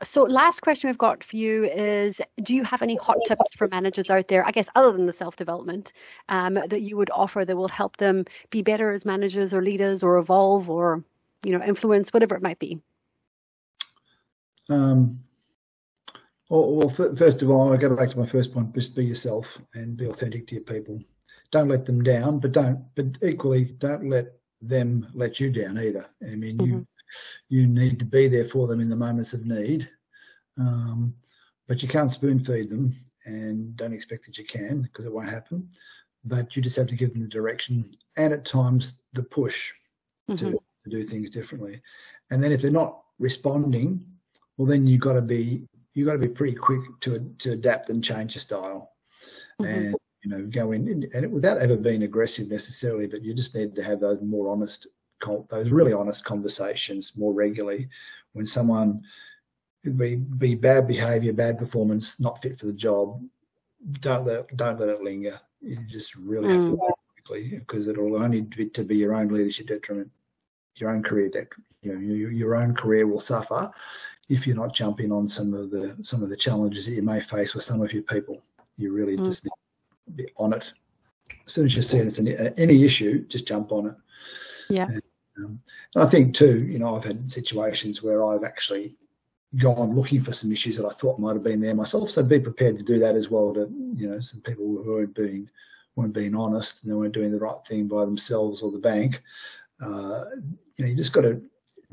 So, 0.02 0.22
last 0.22 0.60
question 0.62 0.88
we've 0.88 0.98
got 0.98 1.22
for 1.22 1.36
you 1.36 1.64
is 1.66 2.20
Do 2.42 2.54
you 2.54 2.64
have 2.64 2.82
any 2.82 2.96
hot 2.96 3.18
tips 3.26 3.54
for 3.56 3.68
managers 3.68 4.08
out 4.10 4.28
there, 4.28 4.46
I 4.46 4.50
guess, 4.50 4.66
other 4.74 4.92
than 4.92 5.06
the 5.06 5.12
self 5.12 5.36
development, 5.36 5.92
um, 6.30 6.54
that 6.54 6.80
you 6.82 6.96
would 6.96 7.10
offer 7.10 7.44
that 7.44 7.56
will 7.56 7.68
help 7.68 7.98
them 7.98 8.24
be 8.50 8.62
better 8.62 8.90
as 8.92 9.04
managers 9.04 9.52
or 9.52 9.62
leaders 9.62 10.02
or 10.02 10.16
evolve 10.18 10.70
or, 10.70 11.04
you 11.42 11.56
know, 11.56 11.64
influence, 11.64 12.12
whatever 12.12 12.34
it 12.34 12.42
might 12.42 12.58
be? 12.58 12.80
Um, 14.70 15.20
well, 16.48 16.74
well, 16.74 16.88
first 16.88 17.42
of 17.42 17.50
all, 17.50 17.72
I 17.72 17.76
go 17.76 17.94
back 17.94 18.10
to 18.10 18.18
my 18.18 18.26
first 18.26 18.52
point: 18.52 18.74
just 18.74 18.94
be 18.94 19.04
yourself 19.04 19.46
and 19.74 19.96
be 19.96 20.06
authentic 20.06 20.46
to 20.48 20.54
your 20.54 20.64
people. 20.64 21.00
Don't 21.50 21.68
let 21.68 21.86
them 21.86 22.02
down, 22.02 22.38
but 22.38 22.52
don't, 22.52 22.84
but 22.94 23.06
equally, 23.22 23.64
don't 23.78 24.08
let 24.08 24.32
them 24.60 25.06
let 25.14 25.40
you 25.40 25.50
down 25.50 25.78
either. 25.78 26.06
I 26.22 26.34
mean, 26.34 26.58
mm-hmm. 26.58 26.66
you 26.66 26.86
you 27.48 27.66
need 27.66 27.98
to 27.98 28.04
be 28.04 28.28
there 28.28 28.44
for 28.44 28.66
them 28.66 28.80
in 28.80 28.88
the 28.88 28.96
moments 28.96 29.32
of 29.32 29.46
need. 29.46 29.88
Um, 30.58 31.14
but 31.66 31.82
you 31.82 31.88
can't 31.88 32.10
spoon 32.10 32.44
feed 32.44 32.70
them 32.70 32.94
and 33.24 33.76
don't 33.76 33.92
expect 33.92 34.26
that 34.26 34.38
you 34.38 34.44
can 34.44 34.82
because 34.82 35.04
it 35.04 35.12
won't 35.12 35.30
happen. 35.30 35.68
But 36.24 36.56
you 36.56 36.62
just 36.62 36.76
have 36.76 36.86
to 36.88 36.94
give 36.94 37.12
them 37.12 37.22
the 37.22 37.28
direction 37.28 37.90
and 38.16 38.32
at 38.32 38.44
times 38.44 38.94
the 39.12 39.22
push 39.22 39.72
mm-hmm. 40.30 40.36
to, 40.36 40.52
to 40.52 40.90
do 40.90 41.02
things 41.02 41.30
differently. 41.30 41.80
And 42.30 42.42
then 42.42 42.52
if 42.52 42.62
they're 42.62 42.70
not 42.70 43.00
responding, 43.18 44.04
well, 44.56 44.66
then 44.66 44.86
you've 44.86 45.00
got 45.00 45.14
to 45.14 45.22
be 45.22 45.66
you've 45.94 46.06
got 46.06 46.14
to 46.14 46.18
be 46.18 46.28
pretty 46.28 46.54
quick 46.54 46.80
to 47.00 47.34
to 47.38 47.52
adapt 47.52 47.90
and 47.90 48.04
change 48.04 48.34
your 48.34 48.42
style, 48.42 48.92
mm-hmm. 49.60 49.64
and 49.64 49.96
you 50.22 50.30
know 50.30 50.44
go 50.46 50.72
in 50.72 51.08
and 51.14 51.32
without 51.32 51.58
ever 51.58 51.76
being 51.76 52.02
aggressive 52.02 52.48
necessarily, 52.48 53.06
but 53.06 53.22
you 53.22 53.34
just 53.34 53.54
need 53.54 53.74
to 53.74 53.82
have 53.82 54.00
those 54.00 54.20
more 54.20 54.48
honest, 54.50 54.86
those 55.48 55.70
really 55.72 55.92
honest 55.92 56.24
conversations 56.24 57.12
more 57.16 57.32
regularly 57.32 57.88
when 58.32 58.46
someone 58.46 59.02
be 59.96 60.16
be 60.16 60.54
bad 60.54 60.88
behaviour, 60.88 61.32
bad 61.32 61.58
performance, 61.58 62.18
not 62.18 62.42
fit 62.42 62.58
for 62.58 62.66
the 62.66 62.72
job. 62.72 63.20
Don't 64.00 64.26
let 64.26 64.54
don't 64.56 64.80
let 64.80 64.88
it 64.88 65.02
linger. 65.02 65.40
You 65.60 65.76
just 65.88 66.14
really 66.16 66.48
have 66.48 66.64
mm. 66.64 66.70
to 66.70 66.94
quickly 67.14 67.58
because 67.58 67.86
it'll 67.88 68.20
only 68.22 68.42
be 68.42 68.68
to 68.70 68.84
be 68.84 68.96
your 68.96 69.14
own 69.14 69.28
leadership 69.28 69.68
detriment, 69.68 70.10
your 70.76 70.90
own 70.90 71.02
career 71.02 71.28
detriment. 71.28 71.66
You 71.82 71.92
know, 71.92 72.00
your, 72.00 72.30
your 72.30 72.56
own 72.56 72.74
career 72.74 73.06
will 73.06 73.20
suffer 73.20 73.70
if 74.28 74.46
you're 74.46 74.56
not 74.56 74.74
jumping 74.74 75.12
on 75.12 75.28
some 75.28 75.54
of 75.54 75.70
the 75.70 75.96
some 76.02 76.22
of 76.22 76.30
the 76.30 76.36
challenges 76.36 76.86
that 76.86 76.92
you 76.92 77.02
may 77.02 77.20
face 77.20 77.54
with 77.54 77.64
some 77.64 77.82
of 77.82 77.92
your 77.92 78.02
people. 78.02 78.42
You 78.76 78.92
really 78.92 79.16
mm. 79.16 79.24
just 79.24 79.44
need 79.44 79.50
to 80.06 80.12
be 80.12 80.32
on 80.36 80.52
it. 80.52 80.72
As 81.46 81.52
soon 81.52 81.66
as 81.66 81.76
you 81.76 81.82
see 81.82 81.98
it's 81.98 82.18
an, 82.18 82.28
any 82.58 82.84
issue, 82.84 83.26
just 83.26 83.46
jump 83.46 83.72
on 83.72 83.88
it. 83.88 83.94
Yeah. 84.68 84.86
And, 84.86 85.02
um, 85.38 85.60
and 85.94 86.04
I 86.04 86.06
think 86.06 86.34
too, 86.34 86.66
you 86.66 86.78
know, 86.78 86.96
I've 86.96 87.04
had 87.04 87.30
situations 87.30 88.02
where 88.02 88.24
I've 88.24 88.44
actually 88.44 88.96
gone 89.56 89.94
looking 89.94 90.22
for 90.22 90.32
some 90.32 90.50
issues 90.50 90.76
that 90.76 90.86
I 90.86 90.90
thought 90.90 91.20
might 91.20 91.34
have 91.34 91.44
been 91.44 91.60
there 91.60 91.74
myself. 91.74 92.10
So 92.10 92.22
be 92.22 92.40
prepared 92.40 92.76
to 92.78 92.82
do 92.82 92.98
that 92.98 93.14
as 93.14 93.30
well. 93.30 93.52
To 93.54 93.70
you 93.96 94.08
know, 94.08 94.20
some 94.20 94.40
people 94.40 94.82
who 94.82 94.92
weren't 94.92 95.14
being 95.14 95.48
weren't 95.96 96.14
being 96.14 96.34
honest 96.34 96.82
and 96.82 96.90
they 96.90 96.96
weren't 96.96 97.14
doing 97.14 97.30
the 97.30 97.38
right 97.38 97.64
thing 97.68 97.86
by 97.86 98.04
themselves 98.04 98.62
or 98.62 98.72
the 98.72 98.78
bank. 98.78 99.22
Uh, 99.80 100.24
you 100.76 100.84
know, 100.84 100.86
you 100.86 100.96
just 100.96 101.12
got 101.12 101.22
to 101.22 101.40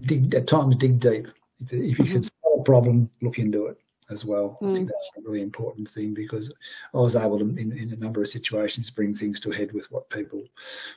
dig 0.01 0.33
at 0.33 0.47
times 0.47 0.75
dig 0.77 0.99
deep 0.99 1.27
if, 1.61 1.73
if 1.73 1.99
you 1.99 2.05
mm-hmm. 2.05 2.13
can 2.13 2.23
solve 2.23 2.59
a 2.59 2.63
problem, 2.63 3.09
look 3.21 3.39
into 3.39 3.67
it 3.67 3.77
as 4.11 4.25
well. 4.25 4.57
Mm. 4.61 4.69
I 4.69 4.73
think 4.73 4.87
mm. 4.87 4.91
that's 4.91 5.09
a 5.17 5.21
really 5.21 5.41
important 5.41 5.89
thing 5.89 6.13
because 6.13 6.53
I 6.93 6.97
was 6.97 7.15
able 7.15 7.39
to, 7.39 7.45
in, 7.45 7.71
in, 7.77 7.91
a 7.93 7.95
number 7.95 8.21
of 8.21 8.27
situations, 8.27 8.89
bring 8.89 9.13
things 9.13 9.39
to 9.41 9.51
a 9.51 9.55
head 9.55 9.71
with 9.71 9.89
what 9.91 10.09
people 10.09 10.43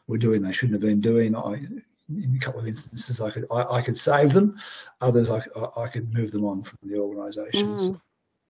were 0.08 0.18
doing 0.18 0.42
they 0.42 0.52
shouldn't 0.52 0.74
have 0.74 0.88
been 0.88 1.00
doing. 1.00 1.36
I, 1.36 1.60
in 2.08 2.36
a 2.36 2.44
couple 2.44 2.60
of 2.60 2.66
instances, 2.66 3.20
I 3.20 3.30
could 3.30 3.46
I, 3.50 3.76
I 3.76 3.82
could 3.82 3.96
save 3.96 4.32
them. 4.32 4.58
Others, 5.00 5.30
I, 5.30 5.42
I, 5.76 5.88
could 5.88 6.12
move 6.12 6.32
them 6.32 6.44
on 6.44 6.62
from 6.62 6.78
the 6.82 6.98
organisations. 6.98 7.90
Mm. 7.90 8.00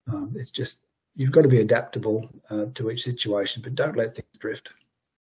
Um, 0.08 0.32
it's 0.36 0.50
just 0.50 0.86
you've 1.14 1.32
got 1.32 1.42
to 1.42 1.48
be 1.48 1.60
adaptable 1.60 2.30
uh, 2.50 2.66
to 2.74 2.90
each 2.90 3.02
situation, 3.02 3.62
but 3.62 3.74
don't 3.74 3.96
let 3.96 4.14
things 4.14 4.38
drift. 4.38 4.68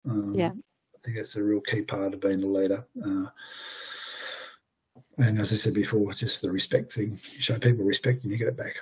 Um, 0.08 0.34
yeah, 0.34 0.50
I 0.50 0.98
think 1.04 1.16
that's 1.16 1.36
a 1.36 1.42
real 1.42 1.60
key 1.60 1.82
part 1.82 2.14
of 2.14 2.20
being 2.20 2.42
a 2.42 2.46
leader. 2.46 2.86
Uh, 3.04 3.26
and 5.22 5.38
as 5.38 5.52
I 5.52 5.56
said 5.56 5.74
before, 5.74 6.12
just 6.14 6.42
the 6.42 6.50
respect 6.50 6.92
thing. 6.92 7.20
You 7.32 7.42
show 7.42 7.58
people 7.58 7.84
respect 7.84 8.22
and 8.22 8.32
you 8.32 8.38
get 8.38 8.48
it 8.48 8.56
back. 8.56 8.74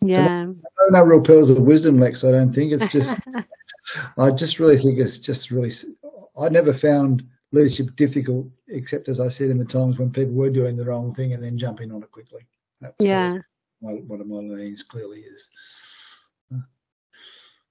Yeah. 0.00 0.46
So 0.46 0.86
no, 0.90 1.02
real 1.02 1.20
pearls 1.20 1.50
of 1.50 1.58
wisdom, 1.58 1.98
Lex. 1.98 2.24
I 2.24 2.32
don't 2.32 2.52
think 2.52 2.72
it's 2.72 2.92
just. 2.92 3.18
I 4.18 4.30
just 4.30 4.58
really 4.58 4.78
think 4.78 4.98
it's 4.98 5.18
just 5.18 5.50
really. 5.50 5.72
I 6.38 6.48
never 6.48 6.72
found 6.72 7.24
leadership 7.52 7.94
difficult, 7.96 8.46
except 8.68 9.08
as 9.08 9.20
I 9.20 9.28
said 9.28 9.50
in 9.50 9.58
the 9.58 9.64
times 9.64 9.98
when 9.98 10.10
people 10.10 10.34
were 10.34 10.50
doing 10.50 10.76
the 10.76 10.84
wrong 10.84 11.14
thing 11.14 11.34
and 11.34 11.42
then 11.42 11.58
jumping 11.58 11.92
on 11.92 12.02
it 12.02 12.10
quickly. 12.10 12.46
That 12.80 12.94
was 12.98 13.08
yeah. 13.08 13.32
My, 13.80 13.92
one 13.92 14.20
of 14.20 14.26
my 14.26 14.36
learnings 14.36 14.82
clearly 14.82 15.20
is. 15.20 15.48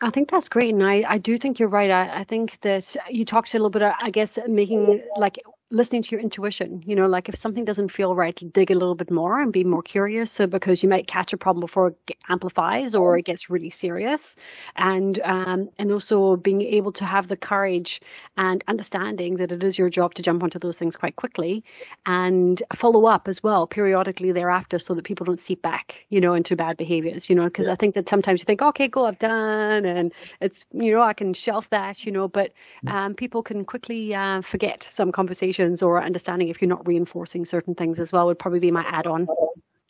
I 0.03 0.09
think 0.09 0.31
that's 0.31 0.49
great, 0.49 0.73
and 0.73 0.83
I, 0.83 1.03
I 1.07 1.17
do 1.19 1.37
think 1.37 1.59
you're 1.59 1.69
right. 1.69 1.91
I, 1.91 2.21
I 2.21 2.23
think 2.23 2.57
that 2.63 2.95
you 3.07 3.23
talked 3.23 3.53
a 3.53 3.57
little 3.57 3.69
bit, 3.69 3.83
I 3.83 4.09
guess, 4.09 4.39
making 4.47 5.03
like 5.15 5.37
listening 5.71 6.03
to 6.03 6.11
your 6.11 6.19
intuition. 6.19 6.83
You 6.85 6.95
know, 6.95 7.07
like 7.07 7.29
if 7.29 7.39
something 7.39 7.65
doesn't 7.65 7.89
feel 7.91 8.13
right, 8.15 8.39
dig 8.53 8.69
a 8.69 8.75
little 8.75 8.95
bit 8.95 9.09
more 9.09 9.41
and 9.41 9.51
be 9.51 9.63
more 9.63 9.81
curious. 9.81 10.31
So 10.31 10.47
because 10.47 10.83
you 10.83 10.89
might 10.89 11.07
catch 11.07 11.33
a 11.33 11.37
problem 11.37 11.61
before 11.61 11.87
it 11.87 12.17
amplifies 12.29 12.93
or 12.93 13.17
it 13.17 13.25
gets 13.25 13.49
really 13.49 13.69
serious, 13.69 14.35
and 14.75 15.19
um, 15.23 15.69
and 15.79 15.91
also 15.91 16.35
being 16.35 16.61
able 16.61 16.91
to 16.93 17.05
have 17.05 17.27
the 17.27 17.37
courage 17.37 18.01
and 18.37 18.63
understanding 18.67 19.37
that 19.37 19.51
it 19.51 19.63
is 19.63 19.77
your 19.77 19.89
job 19.89 20.13
to 20.15 20.21
jump 20.21 20.43
onto 20.43 20.59
those 20.59 20.77
things 20.77 20.95
quite 20.97 21.15
quickly 21.15 21.63
and 22.05 22.61
follow 22.75 23.05
up 23.05 23.27
as 23.27 23.41
well 23.41 23.65
periodically 23.67 24.31
thereafter, 24.31 24.77
so 24.79 24.93
that 24.93 25.03
people 25.05 25.25
don't 25.25 25.41
seep 25.41 25.61
back, 25.61 26.05
you 26.09 26.19
know, 26.19 26.33
into 26.33 26.55
bad 26.55 26.77
behaviors. 26.77 27.29
You 27.29 27.35
know, 27.35 27.45
because 27.45 27.67
yeah. 27.67 27.73
I 27.73 27.75
think 27.75 27.95
that 27.95 28.09
sometimes 28.09 28.41
you 28.41 28.45
think, 28.45 28.61
okay, 28.61 28.87
go, 28.87 29.05
I've 29.05 29.19
done, 29.19 29.85
and 29.85 30.11
it's 30.41 30.65
you 30.73 30.91
know 30.91 31.01
I 31.01 31.13
can 31.13 31.33
shelf 31.33 31.69
that, 31.69 32.05
you 32.05 32.11
know, 32.11 32.27
but 32.27 32.51
mm. 32.85 32.91
um, 32.91 33.15
people 33.15 33.41
can 33.41 33.63
quickly 33.63 34.13
uh, 34.13 34.41
forget 34.41 34.89
some 34.93 35.11
conversations 35.11 35.60
or 35.83 36.01
understanding 36.01 36.49
if 36.49 36.61
you're 36.61 36.69
not 36.69 36.85
reinforcing 36.87 37.45
certain 37.45 37.75
things 37.75 37.99
as 37.99 38.11
well 38.11 38.25
would 38.25 38.39
probably 38.39 38.59
be 38.59 38.71
my 38.71 38.83
add-on. 38.83 39.27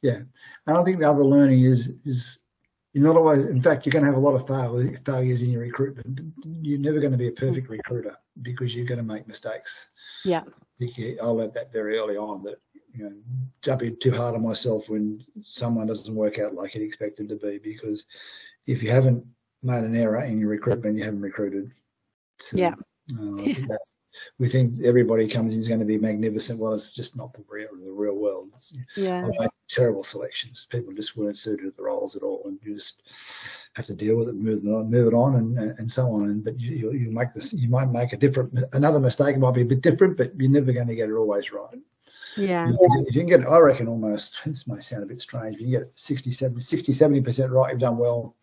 Yeah, 0.01 0.19
and 0.67 0.77
I 0.77 0.83
think 0.83 0.99
the 0.99 1.09
other 1.09 1.23
learning 1.23 1.63
is 1.63 1.91
is 2.05 2.39
you're 2.93 3.03
not 3.03 3.15
always. 3.15 3.45
In 3.45 3.61
fact, 3.61 3.85
you're 3.85 3.91
going 3.91 4.03
to 4.03 4.07
have 4.07 4.17
a 4.17 4.19
lot 4.19 4.35
of 4.35 4.47
fail, 4.47 4.83
failures 5.05 5.41
in 5.41 5.51
your 5.51 5.61
recruitment. 5.61 6.19
You're 6.43 6.79
never 6.79 6.99
going 6.99 7.11
to 7.11 7.17
be 7.17 7.27
a 7.27 7.31
perfect 7.31 7.67
mm. 7.67 7.71
recruiter 7.71 8.17
because 8.41 8.75
you're 8.75 8.87
going 8.87 8.99
to 8.99 9.05
make 9.05 9.27
mistakes. 9.27 9.89
Yeah, 10.25 10.43
I 10.81 11.25
learned 11.25 11.53
that 11.53 11.71
very 11.71 11.97
early 11.97 12.17
on 12.17 12.43
that 12.43 12.59
you 12.93 13.03
know 13.03 13.13
jumping 13.61 13.97
too 13.99 14.11
hard 14.11 14.35
on 14.35 14.43
myself 14.43 14.89
when 14.89 15.23
someone 15.43 15.87
doesn't 15.87 16.13
work 16.13 16.39
out 16.39 16.55
like 16.55 16.75
it 16.75 16.83
expected 16.83 17.29
to 17.29 17.35
be 17.35 17.59
because 17.59 18.05
if 18.67 18.83
you 18.83 18.89
haven't 18.89 19.25
made 19.63 19.83
an 19.83 19.95
error 19.95 20.21
in 20.23 20.39
your 20.39 20.49
recruitment, 20.49 20.97
you 20.97 21.03
haven't 21.03 21.21
recruited. 21.21 21.71
So, 22.39 22.57
yeah. 22.57 22.73
Uh, 23.13 23.37
that's 23.67 23.93
we 24.39 24.49
think 24.49 24.83
everybody 24.83 25.27
comes 25.27 25.53
in 25.53 25.59
is 25.59 25.67
going 25.67 25.79
to 25.79 25.85
be 25.85 25.97
magnificent. 25.97 26.59
Well, 26.59 26.73
it's 26.73 26.93
just 26.93 27.15
not 27.15 27.33
the 27.33 27.43
real 27.47 27.69
the 27.83 27.91
real 27.91 28.15
world. 28.15 28.49
Yeah, 28.95 29.25
I've 29.25 29.39
made 29.39 29.49
terrible 29.69 30.03
selections. 30.03 30.67
People 30.69 30.93
just 30.93 31.15
weren't 31.15 31.37
suited 31.37 31.63
to 31.63 31.73
the 31.75 31.83
roles 31.83 32.15
at 32.15 32.23
all, 32.23 32.43
and 32.45 32.59
you 32.61 32.75
just 32.75 33.03
have 33.73 33.85
to 33.85 33.95
deal 33.95 34.17
with 34.17 34.27
it, 34.27 34.35
move 34.35 34.65
it 34.65 34.69
on, 34.69 34.91
move 34.91 35.07
it 35.07 35.15
on, 35.15 35.35
and 35.35 35.57
and 35.57 35.91
so 35.91 36.07
on. 36.11 36.23
And 36.23 36.43
but 36.43 36.59
you 36.59 36.91
you 36.91 37.11
make 37.11 37.33
this, 37.33 37.53
you 37.53 37.69
might 37.69 37.89
make 37.89 38.13
a 38.13 38.17
different 38.17 38.57
another 38.73 38.99
mistake. 38.99 39.35
It 39.35 39.39
might 39.39 39.55
be 39.55 39.61
a 39.61 39.65
bit 39.65 39.81
different, 39.81 40.17
but 40.17 40.33
you're 40.37 40.49
never 40.49 40.73
going 40.73 40.87
to 40.87 40.95
get 40.95 41.09
it 41.09 41.13
always 41.13 41.51
right. 41.51 41.79
Yeah. 42.37 42.71
If 42.71 43.15
you 43.15 43.21
can 43.21 43.29
get, 43.29 43.47
I 43.47 43.59
reckon 43.59 43.87
almost, 43.87 44.43
this 44.45 44.67
may 44.67 44.79
sound 44.79 45.03
a 45.03 45.05
bit 45.05 45.21
strange, 45.21 45.55
if 45.55 45.61
you 45.61 45.79
get 45.79 45.91
60, 45.95 46.31
70, 46.31 46.61
60, 46.61 46.91
70% 46.93 47.51
right, 47.51 47.71
you've 47.71 47.79
done 47.79 47.97
well. 47.97 48.35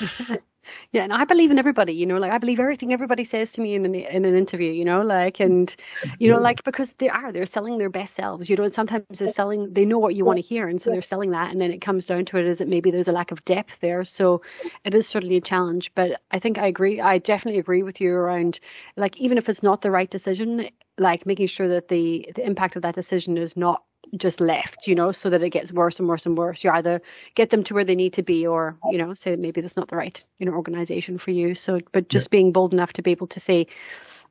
Yeah, 0.92 1.02
and 1.02 1.12
I 1.12 1.24
believe 1.24 1.50
in 1.50 1.58
everybody, 1.58 1.92
you 1.92 2.06
know, 2.06 2.16
like 2.16 2.30
I 2.32 2.38
believe 2.38 2.60
everything 2.60 2.92
everybody 2.92 3.24
says 3.24 3.50
to 3.52 3.60
me 3.60 3.74
in 3.74 3.84
an, 3.84 3.94
in 3.94 4.24
an 4.24 4.36
interview, 4.36 4.70
you 4.70 4.84
know, 4.84 5.02
like, 5.02 5.40
and, 5.40 5.74
you 6.18 6.30
know, 6.30 6.38
like, 6.38 6.62
because 6.64 6.92
they 6.98 7.08
are, 7.08 7.32
they're 7.32 7.46
selling 7.46 7.78
their 7.78 7.90
best 7.90 8.14
selves, 8.14 8.48
you 8.48 8.56
know, 8.56 8.62
and 8.62 8.74
sometimes 8.74 9.04
they're 9.18 9.28
selling, 9.28 9.72
they 9.72 9.84
know 9.84 9.98
what 9.98 10.14
you 10.14 10.24
want 10.24 10.38
to 10.38 10.42
hear. 10.42 10.68
And 10.68 10.80
so 10.80 10.90
they're 10.90 11.02
selling 11.02 11.30
that. 11.30 11.50
And 11.50 11.60
then 11.60 11.72
it 11.72 11.80
comes 11.80 12.06
down 12.06 12.24
to 12.26 12.36
it 12.38 12.46
is 12.46 12.58
that 12.58 12.68
maybe 12.68 12.90
there's 12.90 13.08
a 13.08 13.12
lack 13.12 13.30
of 13.30 13.44
depth 13.44 13.80
there. 13.80 14.04
So 14.04 14.42
it 14.84 14.94
is 14.94 15.06
certainly 15.06 15.36
a 15.36 15.40
challenge. 15.40 15.92
But 15.94 16.22
I 16.30 16.38
think 16.38 16.58
I 16.58 16.66
agree. 16.66 17.00
I 17.00 17.18
definitely 17.18 17.58
agree 17.60 17.82
with 17.82 18.00
you 18.00 18.14
around, 18.14 18.60
like, 18.96 19.16
even 19.16 19.38
if 19.38 19.48
it's 19.48 19.62
not 19.62 19.82
the 19.82 19.90
right 19.90 20.10
decision, 20.10 20.68
like 20.98 21.26
making 21.26 21.48
sure 21.48 21.68
that 21.68 21.88
the, 21.88 22.30
the 22.36 22.44
impact 22.46 22.76
of 22.76 22.82
that 22.82 22.94
decision 22.94 23.36
is 23.36 23.56
not 23.56 23.82
just 24.16 24.40
left, 24.40 24.86
you 24.86 24.94
know, 24.94 25.12
so 25.12 25.28
that 25.30 25.42
it 25.42 25.50
gets 25.50 25.72
worse 25.72 25.98
and 25.98 26.08
worse 26.08 26.26
and 26.26 26.38
worse. 26.38 26.62
You 26.62 26.70
either 26.70 27.02
get 27.34 27.50
them 27.50 27.64
to 27.64 27.74
where 27.74 27.84
they 27.84 27.94
need 27.94 28.12
to 28.14 28.22
be 28.22 28.46
or, 28.46 28.76
you 28.90 28.98
know, 28.98 29.14
say 29.14 29.36
maybe 29.36 29.60
that's 29.60 29.76
not 29.76 29.88
the 29.88 29.96
right, 29.96 30.24
you 30.38 30.46
know, 30.46 30.52
organization 30.52 31.18
for 31.18 31.32
you. 31.32 31.54
So, 31.54 31.80
but 31.92 32.08
just 32.08 32.26
yeah. 32.26 32.30
being 32.30 32.52
bold 32.52 32.72
enough 32.72 32.92
to 32.94 33.02
be 33.02 33.10
able 33.10 33.26
to 33.28 33.40
say, 33.40 33.66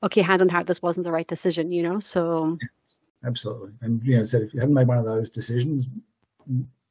okay, 0.03 0.21
hand 0.21 0.41
on 0.41 0.49
heart, 0.49 0.67
this 0.67 0.81
wasn't 0.81 1.03
the 1.03 1.11
right 1.11 1.27
decision, 1.27 1.71
you 1.71 1.83
know, 1.83 1.99
so. 1.99 2.57
Absolutely. 3.23 3.71
And, 3.81 4.01
you 4.03 4.17
know, 4.17 4.23
said 4.23 4.43
if 4.43 4.53
you 4.53 4.59
haven't 4.59 4.75
made 4.75 4.87
one 4.87 4.97
of 4.97 5.05
those 5.05 5.29
decisions, 5.29 5.87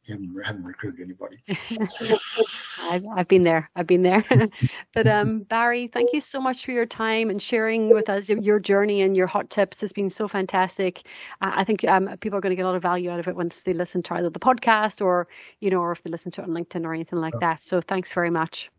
haven't, 0.08 0.44
haven't 0.44 0.64
recruited 0.64 1.00
anybody. 1.00 1.38
I've, 2.90 3.04
I've 3.16 3.28
been 3.28 3.44
there. 3.44 3.70
I've 3.76 3.86
been 3.86 4.02
there. 4.02 4.22
but 4.94 5.06
um, 5.06 5.40
Barry, 5.40 5.88
thank 5.88 6.12
you 6.12 6.20
so 6.20 6.40
much 6.40 6.64
for 6.64 6.72
your 6.72 6.86
time 6.86 7.30
and 7.30 7.40
sharing 7.40 7.90
with 7.90 8.08
us 8.08 8.28
your 8.28 8.58
journey 8.58 9.02
and 9.02 9.16
your 9.16 9.26
hot 9.26 9.50
tips. 9.50 9.82
It's 9.82 9.92
been 9.92 10.10
so 10.10 10.28
fantastic. 10.28 11.06
Uh, 11.40 11.52
I 11.54 11.64
think 11.64 11.84
um, 11.84 12.08
people 12.20 12.38
are 12.38 12.42
going 12.42 12.50
to 12.50 12.56
get 12.56 12.64
a 12.64 12.68
lot 12.68 12.76
of 12.76 12.82
value 12.82 13.10
out 13.10 13.20
of 13.20 13.28
it 13.28 13.36
once 13.36 13.60
they 13.60 13.72
listen 13.72 14.02
to 14.04 14.14
either 14.14 14.30
the 14.30 14.40
podcast 14.40 15.00
or, 15.00 15.26
you 15.60 15.70
know, 15.70 15.80
or 15.80 15.92
if 15.92 16.02
they 16.02 16.10
listen 16.10 16.30
to 16.32 16.42
it 16.42 16.44
on 16.44 16.50
LinkedIn 16.50 16.84
or 16.84 16.94
anything 16.94 17.20
like 17.20 17.34
oh. 17.36 17.40
that. 17.40 17.64
So 17.64 17.80
thanks 17.80 18.12
very 18.12 18.30
much. 18.30 18.70